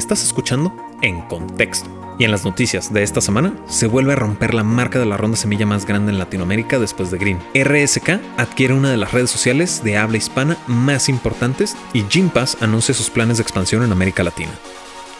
Estás 0.00 0.24
escuchando 0.24 0.74
En 1.02 1.20
Contexto. 1.20 1.90
Y 2.18 2.24
en 2.24 2.30
las 2.30 2.42
noticias 2.42 2.90
de 2.90 3.02
esta 3.02 3.20
semana, 3.20 3.52
se 3.68 3.86
vuelve 3.86 4.14
a 4.14 4.16
romper 4.16 4.54
la 4.54 4.64
marca 4.64 4.98
de 4.98 5.04
la 5.04 5.18
ronda 5.18 5.36
semilla 5.36 5.66
más 5.66 5.84
grande 5.84 6.10
en 6.10 6.18
Latinoamérica 6.18 6.78
después 6.78 7.10
de 7.10 7.18
Green. 7.18 7.38
RSK 7.54 8.18
adquiere 8.38 8.72
una 8.72 8.90
de 8.90 8.96
las 8.96 9.12
redes 9.12 9.30
sociales 9.30 9.84
de 9.84 9.98
habla 9.98 10.16
hispana 10.16 10.56
más 10.66 11.10
importantes 11.10 11.76
y 11.92 12.04
Gympass 12.04 12.56
anuncia 12.62 12.94
sus 12.94 13.10
planes 13.10 13.36
de 13.36 13.42
expansión 13.42 13.82
en 13.82 13.92
América 13.92 14.24
Latina. 14.24 14.52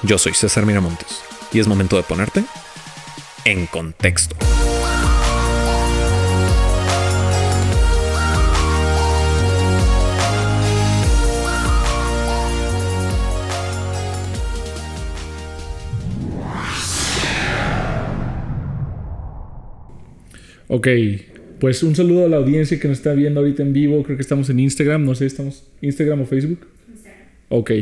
Yo 0.03 0.17
soy 0.17 0.33
César 0.33 0.65
Miramontes 0.65 1.21
y 1.53 1.59
es 1.59 1.69
momento 1.69 1.97
de 1.97 2.03
ponerte 2.03 2.43
en 3.45 3.67
contexto. 3.67 4.35
Ok, 20.73 20.87
pues 21.59 21.83
un 21.83 21.97
saludo 21.97 22.27
a 22.27 22.29
la 22.29 22.37
audiencia 22.37 22.79
que 22.79 22.87
nos 22.87 22.99
está 22.99 23.13
viendo 23.13 23.41
ahorita 23.41 23.61
en 23.61 23.73
vivo. 23.73 24.05
Creo 24.05 24.17
que 24.17 24.23
estamos 24.23 24.49
en 24.51 24.61
Instagram, 24.61 25.05
no 25.05 25.17
sé, 25.17 25.27
estamos 25.27 25.65
Instagram 25.81 26.21
o 26.21 26.27
Facebook. 26.27 26.61
Instagram. 26.89 27.27
Ok. 27.49 27.73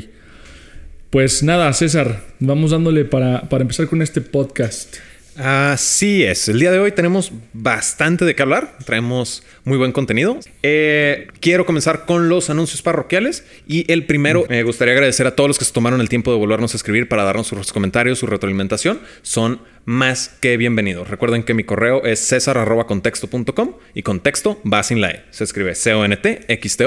Pues 1.10 1.42
nada, 1.42 1.70
César, 1.74 2.24
vamos 2.40 2.70
dándole 2.70 3.04
para, 3.04 3.46
para 3.50 3.60
empezar 3.60 3.88
con 3.88 4.00
este 4.00 4.22
podcast. 4.22 4.96
Así 5.38 6.24
es, 6.24 6.48
el 6.48 6.58
día 6.58 6.72
de 6.72 6.80
hoy 6.80 6.90
tenemos 6.90 7.30
bastante 7.52 8.24
de 8.24 8.34
qué 8.34 8.42
hablar, 8.42 8.76
traemos 8.84 9.44
muy 9.64 9.78
buen 9.78 9.92
contenido. 9.92 10.36
Eh, 10.64 11.28
quiero 11.38 11.64
comenzar 11.64 12.06
con 12.06 12.28
los 12.28 12.50
anuncios 12.50 12.82
parroquiales 12.82 13.46
y 13.68 13.90
el 13.92 14.04
primero 14.04 14.46
me 14.48 14.64
gustaría 14.64 14.94
agradecer 14.94 15.28
a 15.28 15.36
todos 15.36 15.46
los 15.46 15.56
que 15.56 15.64
se 15.64 15.72
tomaron 15.72 16.00
el 16.00 16.08
tiempo 16.08 16.32
de 16.32 16.38
volvernos 16.38 16.74
a 16.74 16.76
escribir 16.76 17.08
para 17.08 17.22
darnos 17.22 17.46
sus 17.46 17.72
comentarios, 17.72 18.18
su 18.18 18.26
retroalimentación. 18.26 18.98
Son 19.22 19.60
más 19.84 20.36
que 20.40 20.56
bienvenidos. 20.56 21.08
Recuerden 21.08 21.44
que 21.44 21.54
mi 21.54 21.62
correo 21.62 22.02
es 22.02 22.18
cesar.contexto.com 22.18 23.74
y 23.94 24.02
contexto 24.02 24.60
va 24.64 24.82
sin 24.82 25.04
E. 25.04 25.22
Se 25.30 25.44
escribe 25.44 25.76
c 25.76 25.94
o 25.94 26.04
n 26.04 26.16
t 26.16 26.46
x 26.48 26.78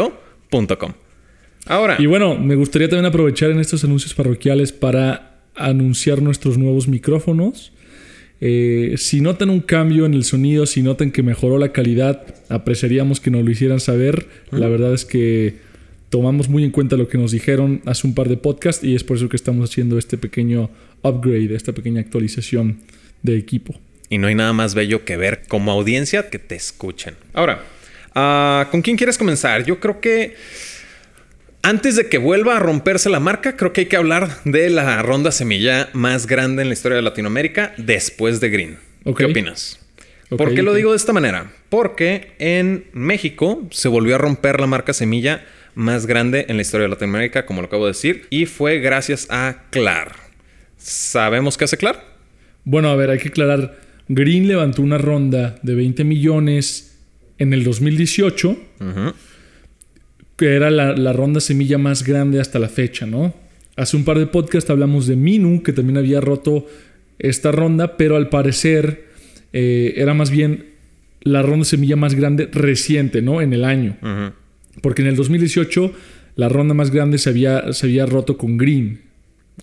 ocom 0.52 0.94
Ahora. 1.68 1.96
Y 2.00 2.06
bueno, 2.06 2.38
me 2.38 2.56
gustaría 2.56 2.90
también 2.90 3.06
aprovechar 3.06 3.50
en 3.52 3.62
estos 3.62 3.86
anuncios 3.86 4.14
parroquiales 4.14 4.74
para 4.74 5.40
anunciar 5.56 6.22
nuestros 6.22 6.58
nuevos 6.58 6.90
micrófonos 6.90 7.72
eh, 8.44 8.96
si 8.98 9.22
notan 9.22 9.52
un 9.52 9.62
cambio 9.62 10.08
en 10.08 10.16
el 10.16 10.24
sonido, 10.24 10.66
si 10.66 10.82
notan 10.82 11.12
que 11.12 11.22
mejoró 11.22 11.60
la 11.60 11.72
calidad, 11.72 12.26
apreciaríamos 12.50 13.20
que 13.20 13.30
nos 13.30 13.46
lo 13.46 13.52
hicieran 13.52 13.80
saber. 13.80 14.28
La 14.50 14.68
verdad 14.68 14.96
es 14.96 15.06
que 15.06 15.58
tomamos 16.10 16.50
muy 16.50 16.64
en 16.64 16.72
cuenta 16.72 16.98
lo 16.98 17.08
que 17.08 17.20
nos 17.20 17.32
dijeron 17.32 17.82
hace 17.86 18.08
un 18.08 18.16
par 18.16 18.30
de 18.30 18.38
podcasts 18.38 18.84
y 18.84 18.96
es 18.96 19.04
por 19.04 19.18
eso 19.18 19.30
que 19.30 19.38
estamos 19.38 19.70
haciendo 19.70 20.00
este 20.00 20.18
pequeño 20.18 20.72
upgrade, 21.04 21.56
esta 21.56 21.72
pequeña 21.72 22.02
actualización 22.02 22.80
de 23.22 23.38
equipo. 23.38 23.80
Y 24.10 24.18
no 24.18 24.28
hay 24.28 24.36
nada 24.36 24.54
más 24.54 24.74
bello 24.74 25.06
que 25.06 25.18
ver 25.18 25.44
como 25.48 25.72
audiencia 25.72 26.30
que 26.30 26.40
te 26.40 26.56
escuchen. 26.56 27.14
Ahora, 27.34 27.64
ah, 28.16 28.68
¿con 28.72 28.82
quién 28.82 28.98
quieres 28.98 29.20
comenzar? 29.20 29.64
Yo 29.66 29.80
creo 29.80 30.02
que 30.02 30.34
antes 31.64 31.96
de 31.96 32.08
que 32.10 32.18
vuelva 32.18 32.58
a 32.58 32.60
romperse 32.60 33.10
la 33.10 33.20
marca, 33.20 33.56
creo 33.56 33.74
que 33.74 33.82
hay 33.82 33.88
que 33.88 33.98
hablar 33.98 34.30
de 34.46 34.70
la 34.70 35.02
ronda 35.02 35.32
semilla 35.32 35.90
más 35.94 36.28
grande 36.28 36.62
en 36.64 36.70
la 36.70 36.74
historia 36.74 36.96
de 36.96 37.02
Latinoamérica 37.02 37.74
después 37.78 38.40
de 38.40 38.50
Green. 38.50 38.78
¿Qué 39.18 39.26
opinas? 39.26 39.80
¿Por 40.30 40.54
qué 40.54 40.62
lo 40.64 40.74
digo 40.74 40.92
de 40.92 40.98
esta 40.98 41.14
manera? 41.14 41.52
Porque 41.70 42.32
en 42.40 42.86
México 42.94 43.68
se 43.72 43.90
volvió 43.90 44.16
a 44.16 44.18
romper 44.18 44.60
la 44.60 44.68
marca 44.68 44.94
semilla 44.94 45.46
más 45.76 46.06
grande 46.06 46.46
en 46.48 46.56
la 46.56 46.62
historia 46.62 46.84
de 46.84 46.90
Latinoamérica, 46.90 47.46
como 47.46 47.62
lo 47.62 47.68
acabo 47.68 47.86
de 47.86 47.92
decir, 47.92 48.28
y 48.30 48.46
fue 48.46 48.80
gracias 48.80 49.28
a 49.30 49.64
Clar. 49.70 50.14
¿Sabemos 50.78 51.58
qué 51.58 51.66
hace 51.66 51.78
Clar? 51.78 52.04
Bueno, 52.64 52.90
a 52.90 52.96
ver, 52.96 53.10
hay 53.10 53.20
que 53.20 53.30
aclarar. 53.30 53.78
Green 54.08 54.48
levantó 54.48 54.82
una 54.82 54.98
ronda 54.98 55.56
de 55.62 55.76
20 55.76 56.04
millones 56.04 56.98
en 57.38 57.54
el 57.54 57.64
2018 57.64 58.58
que 60.42 60.56
era 60.56 60.72
la, 60.72 61.14
ronda 61.14 61.40
semilla 61.40 61.78
más 61.78 62.04
grande 62.04 62.42
hasta 62.42 62.58
la 62.58 62.68
fecha, 62.68 63.06
¿no? 63.06 63.32
Hace 63.76 63.96
un 63.96 64.04
par 64.04 64.18
de 64.18 64.26
podcasts 64.26 64.72
hablamos 64.72 65.06
de 65.06 65.16
Minu, 65.16 65.62
que 65.62 65.72
también 65.72 66.00
había 66.00 66.20
roto 66.20 66.66
esta 67.20 67.52
ronda, 67.52 67.96
pero 67.96 68.16
al 68.16 68.28
parecer 68.30 69.06
eh, 69.54 69.94
era 69.98 70.16
más 70.16 70.32
bien 70.32 70.66
la 71.22 71.44
ronda 71.44 71.64
semilla 71.64 71.96
más 71.96 72.16
grande 72.16 72.50
reciente, 72.52 73.22
¿no? 73.22 73.40
En 73.40 73.54
el 73.54 73.64
año. 73.64 73.98
Porque 74.82 75.04
en 75.04 75.10
el 75.10 75.16
2018 75.16 75.94
la 76.38 76.50
ronda 76.50 76.74
más 76.74 76.90
grande 76.90 77.20
se 77.20 77.30
había, 77.30 77.72
se 77.72 77.86
había 77.86 78.08
roto 78.08 78.36
con 78.36 78.58
Green. 78.58 79.00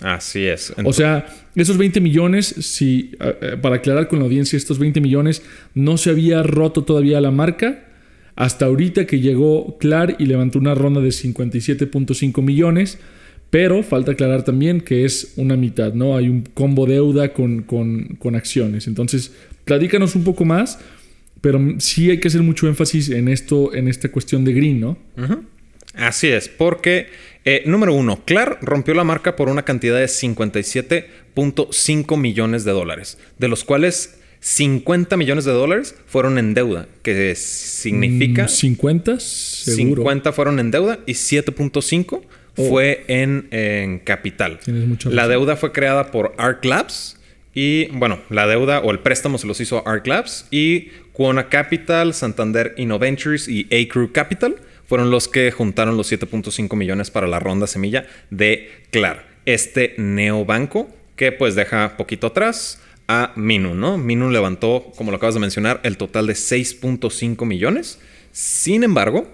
Así 0.01 0.47
es. 0.47 0.73
O 0.85 0.93
sea, 0.93 1.27
esos 1.57 1.77
20 1.77 2.01
millones, 2.01 2.47
si, 2.47 3.17
para 3.61 3.77
aclarar 3.77 4.07
con 4.07 4.21
la 4.21 4.27
audiencia, 4.27 4.57
estos 4.57 4.79
20 4.79 5.01
millones 5.01 5.43
no 5.75 5.97
se 5.97 6.11
había 6.11 6.45
roto 6.45 6.85
todavía 6.85 7.21
la 7.21 7.33
marca, 7.33 7.88
hasta 8.39 8.65
ahorita 8.67 9.05
que 9.05 9.19
llegó 9.19 9.77
Clar 9.79 10.15
y 10.21 10.27
levantó 10.27 10.61
una 10.61 10.77
ronda 10.77 11.01
de 11.01 11.09
57.5 11.09 12.41
millones. 12.41 13.01
Pero 13.51 13.83
falta 13.83 14.13
aclarar 14.13 14.45
también 14.45 14.81
que 14.81 15.05
es 15.05 15.33
una 15.37 15.57
mitad, 15.57 15.93
¿no? 15.95 16.17
Hay 16.17 16.29
un 16.29 16.43
combo 16.43 16.87
deuda 16.87 17.33
con, 17.33 17.67
acciones. 18.37 18.87
Entonces, 18.87 19.33
platícanos 19.65 20.15
un 20.15 20.23
poco 20.23 20.45
más, 20.45 20.79
pero 21.41 21.61
sí 21.79 22.11
hay 22.11 22.21
que 22.21 22.29
hacer 22.29 22.43
mucho 22.43 22.69
énfasis 22.69 23.11
en 23.11 23.27
esto, 23.27 23.75
en 23.75 23.89
esta 23.89 24.11
cuestión 24.11 24.45
de 24.45 24.53
Green, 24.53 24.79
¿no? 24.79 24.97
Así 25.95 26.29
es, 26.29 26.49
porque, 26.49 27.09
eh, 27.45 27.65
número 27.67 27.93
uno, 27.93 28.25
Clar 28.25 28.61
rompió 28.63 28.95
la 28.95 29.03
marca 29.03 29.35
por 29.35 29.49
una 29.49 29.65
cantidad 29.65 29.99
de 29.99 30.05
57.5 30.05 32.17
millones 32.17 32.65
de 32.65 32.71
dólares, 32.71 33.19
de 33.39 33.49
los 33.49 33.65
cuales 33.65 34.21
50 34.41 35.17
millones 35.17 35.45
de 35.45 35.53
dólares 35.53 35.95
fueron 36.07 36.39
en 36.39 36.55
deuda, 36.55 36.89
que 37.03 37.35
significa... 37.35 38.47
¿50? 38.47 39.17
Mm, 39.17 39.21
Seguro. 39.21 40.03
50 40.03 40.33
fueron 40.33 40.61
en 40.61 40.71
deuda 40.71 41.01
y 41.07 41.13
7.5 41.13 42.23
fue 42.55 43.05
en, 43.09 44.01
capital. 44.05 44.59
La 45.05 45.29
deuda 45.29 45.57
fue 45.57 45.73
creada 45.73 46.11
por 46.11 46.35
Arc 46.39 46.65
Labs 46.65 47.19
y, 47.55 47.87
bueno, 47.87 48.21
la 48.31 48.47
deuda 48.47 48.81
o 48.81 48.91
el 48.91 49.01
préstamo 49.01 49.39
se 49.39 49.47
los 49.47 49.61
hizo 49.61 49.87
Arc 49.87 50.07
Labs 50.07 50.47
y 50.51 50.89
Quona 51.13 51.49
Capital, 51.49 52.15
Santander 52.15 52.75
Innoventures 52.77 53.49
y 53.49 53.67
A-Crew 53.73 54.13
Capital 54.13 54.57
fueron 54.87 55.11
los 55.11 55.29
que 55.29 55.51
juntaron 55.51 55.97
los 55.97 56.11
7.5 56.11 56.75
millones 56.77 57.11
para 57.11 57.27
la 57.27 57.39
ronda 57.39 57.67
semilla 57.67 58.07
de 58.31 58.71
Clar, 58.91 59.27
este 59.45 59.95
neobanco 59.99 60.89
que 61.15 61.31
pues 61.31 61.55
deja 61.55 61.97
poquito 61.97 62.29
atrás 62.29 62.81
a 63.09 63.33
Minu, 63.35 63.75
¿no? 63.75 63.99
Minu 63.99 64.31
levantó, 64.31 64.93
como 64.97 65.11
lo 65.11 65.17
acabas 65.17 65.35
de 65.35 65.41
mencionar, 65.41 65.81
el 65.83 65.97
total 65.97 66.27
de 66.27 66.35
6.5 66.35 67.45
millones. 67.47 67.99
Sin 68.33 68.85
embargo, 68.85 69.27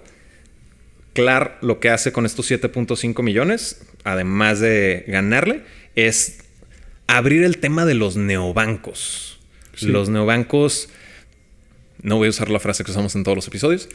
Clar 1.15 1.57
lo 1.61 1.79
que 1.79 1.89
hace 1.89 2.11
con 2.11 2.25
estos 2.25 2.51
7.5 2.51 3.23
millones, 3.23 3.87
además 4.03 4.59
de 4.59 5.05
ganarle, 5.07 5.63
es 5.95 6.39
abrir 7.07 7.45
el 7.45 7.59
tema 7.59 7.85
de 7.85 7.93
los 7.93 8.17
neobancos. 8.17 9.39
Los 9.79 10.09
neobancos, 10.09 10.89
no 12.01 12.17
voy 12.17 12.27
a 12.27 12.31
usar 12.31 12.49
la 12.49 12.59
frase 12.59 12.83
que 12.83 12.91
usamos 12.91 13.15
en 13.15 13.23
todos 13.23 13.37
los 13.37 13.47
episodios, 13.47 13.87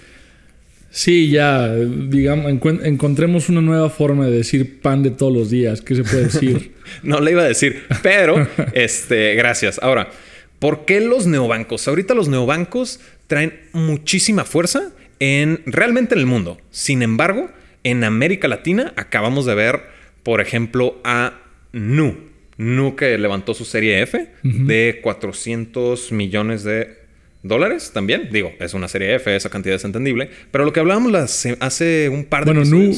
Sí, 0.90 1.30
ya, 1.30 1.72
digamos, 1.72 2.50
encontremos 2.82 3.48
una 3.48 3.60
nueva 3.60 3.90
forma 3.90 4.26
de 4.26 4.38
decir 4.38 4.80
pan 4.80 5.04
de 5.04 5.10
todos 5.10 5.32
los 5.32 5.48
días. 5.48 5.80
¿Qué 5.82 5.94
se 5.94 6.02
puede 6.02 6.24
decir? 6.24 6.72
no 7.04 7.20
le 7.20 7.30
iba 7.30 7.42
a 7.42 7.48
decir, 7.48 7.84
pero, 8.02 8.48
este, 8.72 9.34
gracias. 9.36 9.78
Ahora, 9.82 10.10
¿por 10.58 10.84
qué 10.84 11.00
los 11.00 11.28
neobancos? 11.28 11.86
Ahorita 11.86 12.14
los 12.14 12.28
neobancos 12.28 12.98
traen 13.28 13.60
muchísima 13.72 14.44
fuerza 14.44 14.90
en 15.20 15.62
realmente 15.64 16.14
en 16.14 16.20
el 16.20 16.26
mundo. 16.26 16.58
Sin 16.70 17.02
embargo, 17.02 17.50
en 17.84 18.02
América 18.02 18.48
Latina 18.48 18.92
acabamos 18.96 19.46
de 19.46 19.54
ver, 19.54 19.82
por 20.24 20.40
ejemplo, 20.40 21.00
a 21.04 21.40
Nu. 21.72 22.16
Nu 22.56 22.96
que 22.96 23.16
levantó 23.16 23.54
su 23.54 23.64
serie 23.64 24.02
F 24.02 24.28
de 24.42 24.98
400 25.02 26.12
millones 26.12 26.64
de 26.64 26.99
dólares 27.42 27.92
también. 27.92 28.28
Digo, 28.30 28.52
es 28.60 28.74
una 28.74 28.88
serie 28.88 29.14
F, 29.14 29.34
esa 29.34 29.50
cantidad 29.50 29.76
es 29.76 29.84
entendible. 29.84 30.30
Pero 30.50 30.64
lo 30.64 30.72
que 30.72 30.80
hablábamos 30.80 31.12
hace 31.60 32.08
un 32.08 32.24
par 32.24 32.44
de 32.44 32.52
Bueno, 32.52 32.64
Nu, 32.64 32.92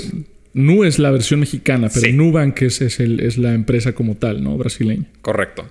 Nu 0.55 0.85
es 0.85 0.99
la 0.99 1.11
versión 1.11 1.41
mexicana, 1.41 1.89
pero 1.93 2.12
Nubank 2.12 2.62
es, 2.62 2.81
es, 2.81 3.39
la 3.39 3.55
empresa 3.55 3.93
como 3.93 4.17
tal, 4.17 4.43
¿no? 4.43 4.56
Brasileña. 4.56 5.06
Correcto. 5.21 5.69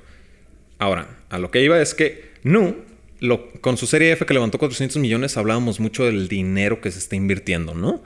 Ahora, 0.80 1.20
a 1.30 1.38
lo 1.38 1.52
que 1.52 1.64
iba 1.64 1.82
es 1.82 1.94
que 1.94 2.32
Nu, 2.44 2.76
lo, 3.20 3.52
con 3.62 3.78
su 3.78 3.86
serie 3.86 4.12
F 4.14 4.26
que 4.26 4.34
levantó 4.34 4.58
400 4.58 4.98
millones, 4.98 5.38
hablábamos 5.38 5.80
mucho 5.80 6.06
del 6.06 6.28
dinero 6.28 6.82
que 6.82 6.92
se 6.92 7.00
está 7.00 7.16
invirtiendo, 7.16 7.76
¿no? 7.76 8.04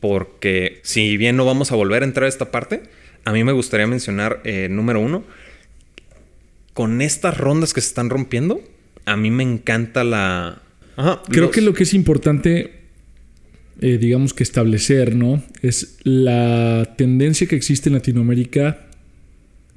Porque 0.00 0.80
si 0.82 1.16
bien 1.16 1.36
no 1.36 1.44
vamos 1.44 1.72
a 1.72 1.76
volver 1.76 2.02
a 2.02 2.06
entrar 2.06 2.24
a 2.24 2.28
esta 2.28 2.50
parte, 2.50 2.82
a 3.24 3.32
mí 3.32 3.44
me 3.44 3.52
gustaría 3.52 3.86
mencionar, 3.86 4.40
eh, 4.44 4.68
número 4.70 5.00
uno, 5.00 5.24
con 6.72 7.00
estas 7.00 7.38
rondas 7.38 7.72
que 7.72 7.80
se 7.80 7.88
están 7.88 8.10
rompiendo, 8.10 8.60
a 9.04 9.16
mí 9.16 9.30
me 9.30 9.42
encanta 9.42 10.04
la... 10.04 10.60
Creo 11.28 11.50
que 11.50 11.60
lo 11.60 11.74
que 11.74 11.82
es 11.82 11.94
importante, 11.94 12.72
eh, 13.80 13.98
digamos 13.98 14.32
que 14.32 14.44
establecer, 14.44 15.16
¿no? 15.16 15.42
Es 15.60 15.98
la 16.04 16.94
tendencia 16.96 17.48
que 17.48 17.56
existe 17.56 17.88
en 17.88 17.94
Latinoamérica 17.94 18.86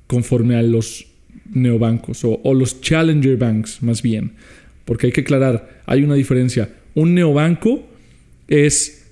conforme 0.05 0.55
a 0.55 0.61
los 0.61 1.07
neobancos 1.51 2.23
o, 2.23 2.39
o 2.43 2.53
los 2.53 2.81
challenger 2.81 3.37
banks 3.37 3.81
más 3.81 4.01
bien. 4.01 4.33
Porque 4.85 5.07
hay 5.07 5.11
que 5.11 5.21
aclarar, 5.21 5.81
hay 5.85 6.03
una 6.03 6.15
diferencia. 6.15 6.69
Un 6.93 7.15
neobanco 7.15 7.87
es 8.47 9.07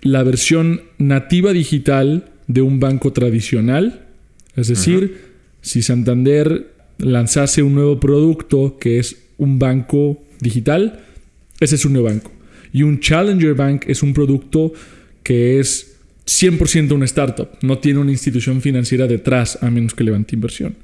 la 0.00 0.22
versión 0.22 0.82
nativa 0.98 1.52
digital 1.52 2.30
de 2.46 2.62
un 2.62 2.80
banco 2.80 3.12
tradicional. 3.12 4.06
Es 4.56 4.68
decir, 4.68 5.20
si 5.60 5.82
Santander 5.82 6.72
lanzase 6.98 7.62
un 7.62 7.74
nuevo 7.74 7.98
producto 8.00 8.76
que 8.78 8.98
es 8.98 9.16
un 9.38 9.58
banco 9.58 10.22
digital, 10.40 11.04
ese 11.60 11.76
es 11.76 11.84
un 11.84 11.94
neobanco. 11.94 12.30
Y 12.72 12.82
un 12.82 13.00
challenger 13.00 13.54
bank 13.54 13.84
es 13.86 14.02
un 14.02 14.12
producto 14.12 14.72
que 15.22 15.58
es 15.58 15.96
100% 16.26 16.92
una 16.92 17.06
startup. 17.06 17.48
No 17.62 17.78
tiene 17.78 18.00
una 18.00 18.10
institución 18.10 18.60
financiera 18.60 19.06
detrás 19.06 19.58
a 19.62 19.70
menos 19.70 19.94
que 19.94 20.04
levante 20.04 20.34
inversión. 20.34 20.76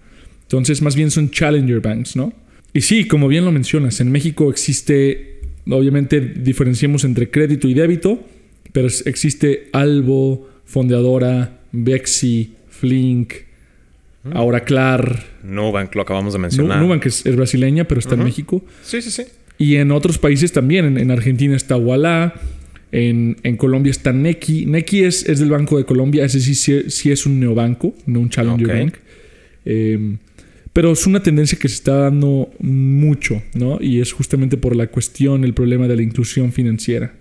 Entonces, 0.42 0.82
más 0.82 0.94
bien 0.96 1.10
son 1.10 1.30
challenger 1.30 1.80
banks, 1.80 2.16
¿no? 2.16 2.32
Y 2.72 2.80
sí, 2.80 3.06
como 3.06 3.28
bien 3.28 3.44
lo 3.44 3.52
mencionas, 3.52 4.00
en 4.00 4.10
México 4.10 4.50
existe, 4.50 5.40
obviamente 5.68 6.20
diferenciamos 6.20 7.04
entre 7.04 7.30
crédito 7.30 7.68
y 7.68 7.74
débito, 7.74 8.24
pero 8.72 8.88
existe 9.04 9.68
Albo, 9.72 10.48
Fondeadora, 10.64 11.60
Bexi, 11.70 12.54
Flink. 12.68 13.34
Ahora 14.32 14.64
Clar. 14.64 15.24
Nubank, 15.42 15.94
lo 15.94 16.02
acabamos 16.02 16.32
de 16.32 16.38
mencionar. 16.38 16.80
Nubank 16.80 17.06
es, 17.06 17.24
brasileña, 17.36 17.84
pero 17.84 17.98
está 17.98 18.14
en 18.14 18.24
México. 18.24 18.64
Sí, 18.82 19.02
sí, 19.02 19.10
sí. 19.10 19.24
Y 19.58 19.76
en 19.76 19.90
otros 19.90 20.18
países 20.18 20.52
también. 20.52 20.98
En, 20.98 21.10
Argentina 21.10 21.56
está 21.56 21.76
Walla. 21.76 22.34
En, 22.92 23.56
Colombia 23.56 23.90
está 23.90 24.12
Neki. 24.12 24.66
Neki 24.66 25.04
es, 25.04 25.28
es, 25.28 25.38
del 25.38 25.50
Banco 25.50 25.78
de 25.78 25.84
Colombia. 25.84 26.24
Ese 26.24 26.40
sí, 26.40 26.54
sí, 26.54 27.10
es 27.10 27.26
un 27.26 27.40
neobanco, 27.40 27.94
no 28.06 28.20
un 28.20 28.30
challenger 28.30 28.68
bank. 28.68 28.94
Eh, 29.64 30.16
pero 30.74 30.90
es 30.90 31.06
una 31.06 31.22
tendencia 31.22 31.56
que 31.56 31.68
se 31.68 31.76
está 31.76 31.94
dando 31.98 32.50
mucho, 32.58 33.40
¿no? 33.54 33.78
Y 33.80 34.00
es 34.00 34.12
justamente 34.12 34.56
por 34.56 34.74
la 34.74 34.88
cuestión, 34.88 35.44
el 35.44 35.54
problema 35.54 35.86
de 35.86 35.94
la 35.96 36.02
inclusión 36.02 36.52
financiera. 36.52 37.14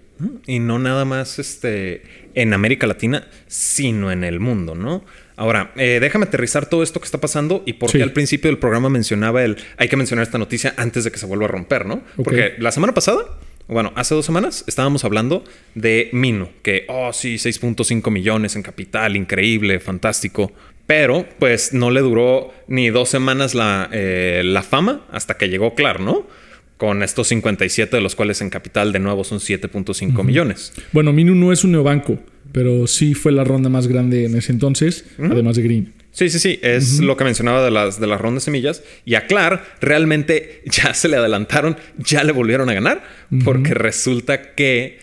Y 0.45 0.59
no 0.59 0.79
nada 0.79 1.05
más 1.05 1.39
este, 1.39 2.03
en 2.33 2.53
América 2.53 2.87
Latina, 2.87 3.27
sino 3.47 4.11
en 4.11 4.23
el 4.23 4.39
mundo, 4.39 4.75
¿no? 4.75 5.03
Ahora, 5.35 5.71
eh, 5.75 5.97
déjame 5.99 6.25
aterrizar 6.25 6.67
todo 6.67 6.83
esto 6.83 6.99
que 6.99 7.05
está 7.05 7.19
pasando 7.19 7.63
y 7.65 7.73
por 7.73 7.91
qué 7.91 8.03
al 8.03 8.13
principio 8.13 8.49
del 8.49 8.59
programa 8.59 8.89
mencionaba 8.89 9.43
el 9.43 9.57
hay 9.77 9.87
que 9.87 9.97
mencionar 9.97 10.23
esta 10.23 10.37
noticia 10.37 10.73
antes 10.77 11.03
de 11.03 11.11
que 11.11 11.17
se 11.17 11.25
vuelva 11.25 11.45
a 11.45 11.47
romper, 11.47 11.85
¿no? 11.85 12.03
Porque 12.23 12.53
la 12.59 12.71
semana 12.71 12.93
pasada, 12.93 13.25
bueno, 13.67 13.91
hace 13.95 14.13
dos 14.13 14.25
semanas 14.25 14.63
estábamos 14.67 15.03
hablando 15.05 15.43
de 15.73 16.09
Minu, 16.13 16.49
que, 16.61 16.85
oh 16.87 17.11
sí, 17.13 17.35
6.5 17.35 18.11
millones 18.11 18.55
en 18.55 18.61
capital, 18.61 19.15
increíble, 19.15 19.79
fantástico. 19.79 20.51
Pero, 20.85 21.25
pues, 21.39 21.73
no 21.73 21.89
le 21.91 22.01
duró 22.01 22.53
ni 22.67 22.89
dos 22.89 23.09
semanas 23.09 23.55
la, 23.55 23.89
eh, 23.91 24.41
la 24.45 24.63
fama 24.63 25.05
hasta 25.11 25.37
que 25.37 25.49
llegó 25.49 25.75
Clar, 25.75 26.01
¿no? 26.01 26.27
Con 26.77 27.03
estos 27.03 27.27
57, 27.27 27.95
de 27.95 28.01
los 28.01 28.15
cuales 28.15 28.41
en 28.41 28.49
capital 28.49 28.91
de 28.91 28.99
nuevo 28.99 29.23
son 29.23 29.39
7.5 29.39 30.23
millones. 30.23 30.73
Bueno, 30.91 31.13
Minu 31.13 31.35
no 31.35 31.53
es 31.53 31.63
un 31.63 31.71
neobanco, 31.71 32.19
pero 32.51 32.87
sí 32.87 33.13
fue 33.13 33.31
la 33.31 33.43
ronda 33.43 33.69
más 33.69 33.87
grande 33.87 34.25
en 34.25 34.35
ese 34.35 34.51
entonces, 34.51 35.05
además 35.17 35.55
de 35.55 35.63
Green. 35.63 35.93
Sí, 36.13 36.29
sí, 36.29 36.39
sí. 36.39 36.59
Es 36.61 36.99
lo 36.99 37.17
que 37.17 37.23
mencionaba 37.23 37.63
de 37.65 37.71
las, 37.71 37.99
de 37.99 38.05
las 38.07 38.21
rondas 38.21 38.43
semillas. 38.43 38.83
Y 39.03 39.15
a 39.15 39.25
Clar 39.25 39.65
realmente 39.81 40.61
ya 40.65 40.93
se 40.93 41.07
le 41.07 41.17
adelantaron, 41.17 41.75
ya 41.97 42.23
le 42.23 42.31
volvieron 42.31 42.69
a 42.69 42.73
ganar, 42.73 43.03
porque 43.43 43.73
resulta 43.73 44.53
que 44.53 44.99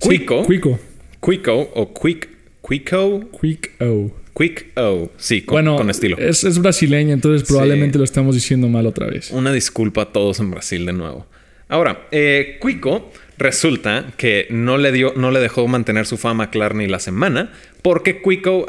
Quico, 0.00 0.46
Quico 0.46 1.70
o 1.74 1.94
Quick, 1.94 2.28
Quico, 2.68 3.30
Quick 3.40 3.80
O. 3.80 4.10
Quick 4.38 4.68
O, 4.76 5.10
sí, 5.16 5.42
con, 5.42 5.64
con 5.64 5.90
estilo. 5.90 6.16
Es, 6.16 6.44
es 6.44 6.60
brasileña, 6.60 7.12
entonces 7.12 7.46
probablemente 7.46 7.98
lo 7.98 8.04
estamos 8.04 8.36
diciendo 8.36 8.68
mal 8.68 8.86
otra 8.86 9.08
vez. 9.08 9.32
Una 9.32 9.52
disculpa 9.52 10.02
a 10.02 10.12
todos 10.12 10.38
en 10.38 10.52
Brasil 10.52 10.86
de 10.86 10.92
nuevo. 10.92 11.26
Ahora, 11.68 12.06
eh, 12.12 12.58
Quico 12.62 13.10
resulta 13.36 14.12
que 14.16 14.46
no 14.50 14.78
le, 14.78 14.92
dio, 14.92 15.12
no 15.16 15.30
le 15.32 15.40
dejó 15.40 15.66
mantener 15.66 16.06
su 16.06 16.16
fama 16.16 16.44
a 16.44 16.50
Clar 16.50 16.74
ni 16.74 16.86
la 16.86 17.00
semana 17.00 17.52
porque 17.82 18.22
Quico 18.22 18.66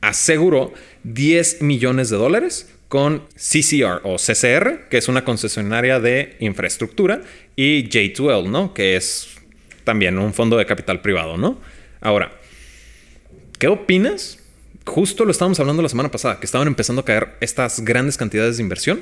aseguró 0.00 0.72
10 1.04 1.62
millones 1.62 2.08
de 2.08 2.16
dólares 2.16 2.72
con 2.88 3.22
CCR 3.36 4.00
o 4.04 4.16
CCR, 4.16 4.88
que 4.90 4.98
es 4.98 5.08
una 5.08 5.24
concesionaria 5.24 6.00
de 6.00 6.36
infraestructura, 6.40 7.22
y 7.56 7.88
J2L, 7.88 8.50
¿no? 8.50 8.74
Que 8.74 8.96
es 8.96 9.28
también 9.84 10.18
un 10.18 10.34
fondo 10.34 10.56
de 10.58 10.66
capital 10.66 11.00
privado, 11.00 11.38
¿no? 11.38 11.58
Ahora, 12.00 12.32
¿qué 13.58 13.68
opinas 13.68 14.41
justo 14.84 15.24
lo 15.24 15.30
estábamos 15.30 15.60
hablando 15.60 15.82
la 15.82 15.88
semana 15.88 16.10
pasada, 16.10 16.38
que 16.40 16.46
estaban 16.46 16.68
empezando 16.68 17.02
a 17.02 17.04
caer 17.04 17.36
estas 17.40 17.80
grandes 17.80 18.16
cantidades 18.16 18.56
de 18.56 18.62
inversión. 18.62 19.00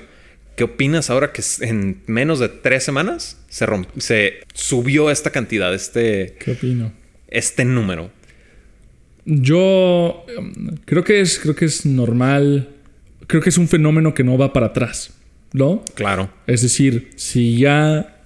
¿Qué 0.56 0.64
opinas 0.64 1.10
ahora 1.10 1.32
que 1.32 1.42
en 1.60 2.02
menos 2.06 2.38
de 2.38 2.48
tres 2.48 2.84
semanas 2.84 3.38
se, 3.48 3.66
se 3.98 4.40
subió 4.52 5.10
esta 5.10 5.30
cantidad, 5.30 5.72
este... 5.72 6.36
¿Qué 6.38 6.52
opino? 6.52 6.92
Este 7.28 7.64
número. 7.64 8.10
Yo 9.24 10.26
um, 10.36 10.76
creo 10.84 11.04
que 11.04 11.20
es, 11.20 11.38
creo 11.38 11.54
que 11.54 11.64
es 11.64 11.86
normal. 11.86 12.68
Creo 13.26 13.40
que 13.40 13.48
es 13.48 13.58
un 13.58 13.68
fenómeno 13.68 14.12
que 14.12 14.24
no 14.24 14.36
va 14.36 14.52
para 14.52 14.66
atrás, 14.66 15.14
¿no? 15.52 15.84
Claro. 15.94 16.30
Es 16.46 16.62
decir, 16.62 17.10
si 17.16 17.58
ya 17.58 18.19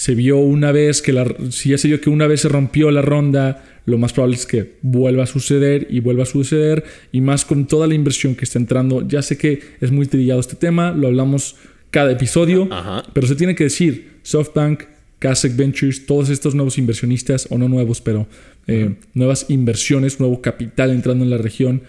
se 0.00 0.14
vio 0.14 0.38
una 0.38 0.72
vez 0.72 1.02
que 1.02 1.12
la, 1.12 1.26
si 1.50 1.68
ya 1.68 1.76
se 1.76 1.86
vio 1.86 2.00
que 2.00 2.08
una 2.08 2.26
vez 2.26 2.40
se 2.40 2.48
rompió 2.48 2.90
la 2.90 3.02
ronda 3.02 3.62
lo 3.84 3.98
más 3.98 4.14
probable 4.14 4.36
es 4.36 4.46
que 4.46 4.76
vuelva 4.80 5.24
a 5.24 5.26
suceder 5.26 5.88
y 5.90 6.00
vuelva 6.00 6.22
a 6.22 6.26
suceder 6.26 6.84
y 7.12 7.20
más 7.20 7.44
con 7.44 7.66
toda 7.66 7.86
la 7.86 7.92
inversión 7.92 8.34
que 8.34 8.46
está 8.46 8.58
entrando. 8.58 9.06
Ya 9.06 9.20
sé 9.20 9.36
que 9.36 9.60
es 9.78 9.90
muy 9.92 10.06
trillado 10.06 10.40
este 10.40 10.56
tema, 10.56 10.92
lo 10.92 11.08
hablamos 11.08 11.56
cada 11.90 12.12
episodio, 12.12 12.66
pero 13.12 13.26
se 13.26 13.34
tiene 13.34 13.54
que 13.54 13.64
decir, 13.64 14.20
SoftBank, 14.22 14.84
Kasek 15.18 15.54
Ventures, 15.54 16.06
todos 16.06 16.30
estos 16.30 16.54
nuevos 16.54 16.78
inversionistas, 16.78 17.48
o 17.50 17.58
no 17.58 17.68
nuevos, 17.68 18.00
pero 18.00 18.26
eh, 18.68 18.94
nuevas 19.12 19.50
inversiones, 19.50 20.18
nuevo 20.18 20.40
capital 20.40 20.92
entrando 20.92 21.24
en 21.24 21.30
la 21.30 21.36
región 21.36 21.82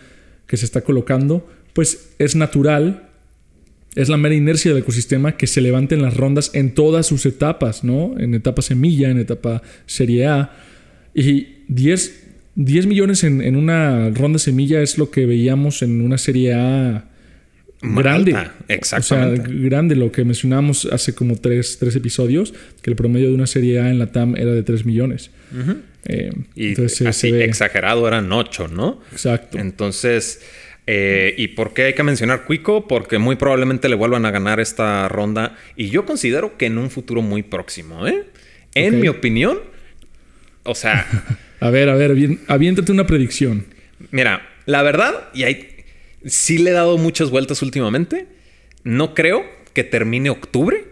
que 0.48 0.58
se 0.58 0.66
está 0.66 0.82
colocando, 0.82 1.48
pues 1.72 2.10
es 2.20 2.36
natural, 2.36 3.11
es 3.96 4.08
la 4.10 4.18
mera 4.18 4.36
inercia 4.36 4.72
del 4.72 4.82
ecosistema 4.82 5.36
que 5.36 5.48
se 5.48 5.62
levanten 5.62 6.02
las 6.02 6.16
rondas 6.16 6.52
en 6.54 6.74
todas 6.74 7.08
sus 7.08 7.26
etapas, 7.26 7.84
¿no? 7.84 8.16
En 8.18 8.34
etapa 8.34 8.62
semilla, 8.62 9.10
en 9.10 9.18
etapa 9.18 9.62
serie 9.86 10.28
A. 10.28 10.52
Y 11.14 11.48
10, 11.68 12.24
10 12.56 12.86
millones 12.86 13.24
en, 13.24 13.56
una 13.56 14.10
ronda 14.12 14.40
semilla 14.40 14.82
es 14.82 14.98
lo 14.98 15.12
que 15.12 15.26
veíamos 15.26 15.82
en 15.82 16.02
una 16.02 16.18
serie 16.18 16.54
A 16.54 17.06
grande. 17.82 18.36
exactamente. 18.70 19.42
O 19.42 19.46
sea, 19.46 19.56
grande, 19.56 19.96
lo 19.98 20.12
que 20.12 20.24
mencionábamos 20.24 20.86
hace 20.86 21.14
como 21.14 21.36
tres, 21.36 21.78
episodios, 21.82 22.54
que 22.82 22.92
el 22.92 22.96
promedio 22.96 23.28
de 23.28 23.36
una 23.36 23.48
serie 23.48 23.82
A 23.82 23.90
en 23.90 24.00
la 24.00 24.08
TAM 24.08 24.38
era 24.38 24.54
de 24.54 24.64
3 24.64 24.86
millones. 24.86 25.32
Eh, 26.06 26.32
y 26.56 26.70
entonces, 26.70 27.08
así 27.08 27.28
exagerado 27.30 28.08
eran 28.08 28.32
8, 28.32 28.70
¿no? 28.70 29.02
Exacto. 29.12 29.60
Entonces, 29.60 30.42
eh, 30.94 31.36
¿y 31.38 31.48
por 31.48 31.74
qué 31.74 31.84
hay 31.84 31.94
que 31.94 32.04
mencionar 32.04 32.44
Cuico? 32.44 32.86
Porque 32.86 33.18
muy 33.18 33.38
probablemente 33.38 33.88
le 33.88 33.96
vuelvan 33.96 34.26
a 34.26 34.32
ganar 34.32 34.60
esta 34.60 35.08
ronda 35.08 35.56
y 35.78 35.90
yo 35.90 36.06
considero 36.06 36.58
que 36.58 36.66
en 36.66 36.78
un 36.78 36.90
futuro 36.90 37.22
muy 37.22 37.44
próximo, 37.44 38.06
¿eh? 38.08 38.26
En 38.76 39.00
mi 39.00 39.08
opinión, 39.08 39.60
o 40.64 40.76
sea... 40.76 41.08
A 41.62 41.70
ver, 41.70 41.90
a 41.90 41.96
ver, 41.96 42.40
aviéntate 42.48 42.92
una 42.92 43.06
predicción. 43.06 43.68
Mira, 44.10 44.50
la 44.66 44.82
verdad, 44.82 45.30
y 45.32 45.44
ahí 45.44 45.70
sí 46.26 46.58
le 46.58 46.72
he 46.72 46.74
dado 46.74 46.98
muchas 46.98 47.30
vueltas 47.30 47.62
últimamente. 47.62 48.26
No 48.84 49.14
creo 49.14 49.46
que 49.76 49.84
termine 49.84 50.32
octubre 50.32 50.86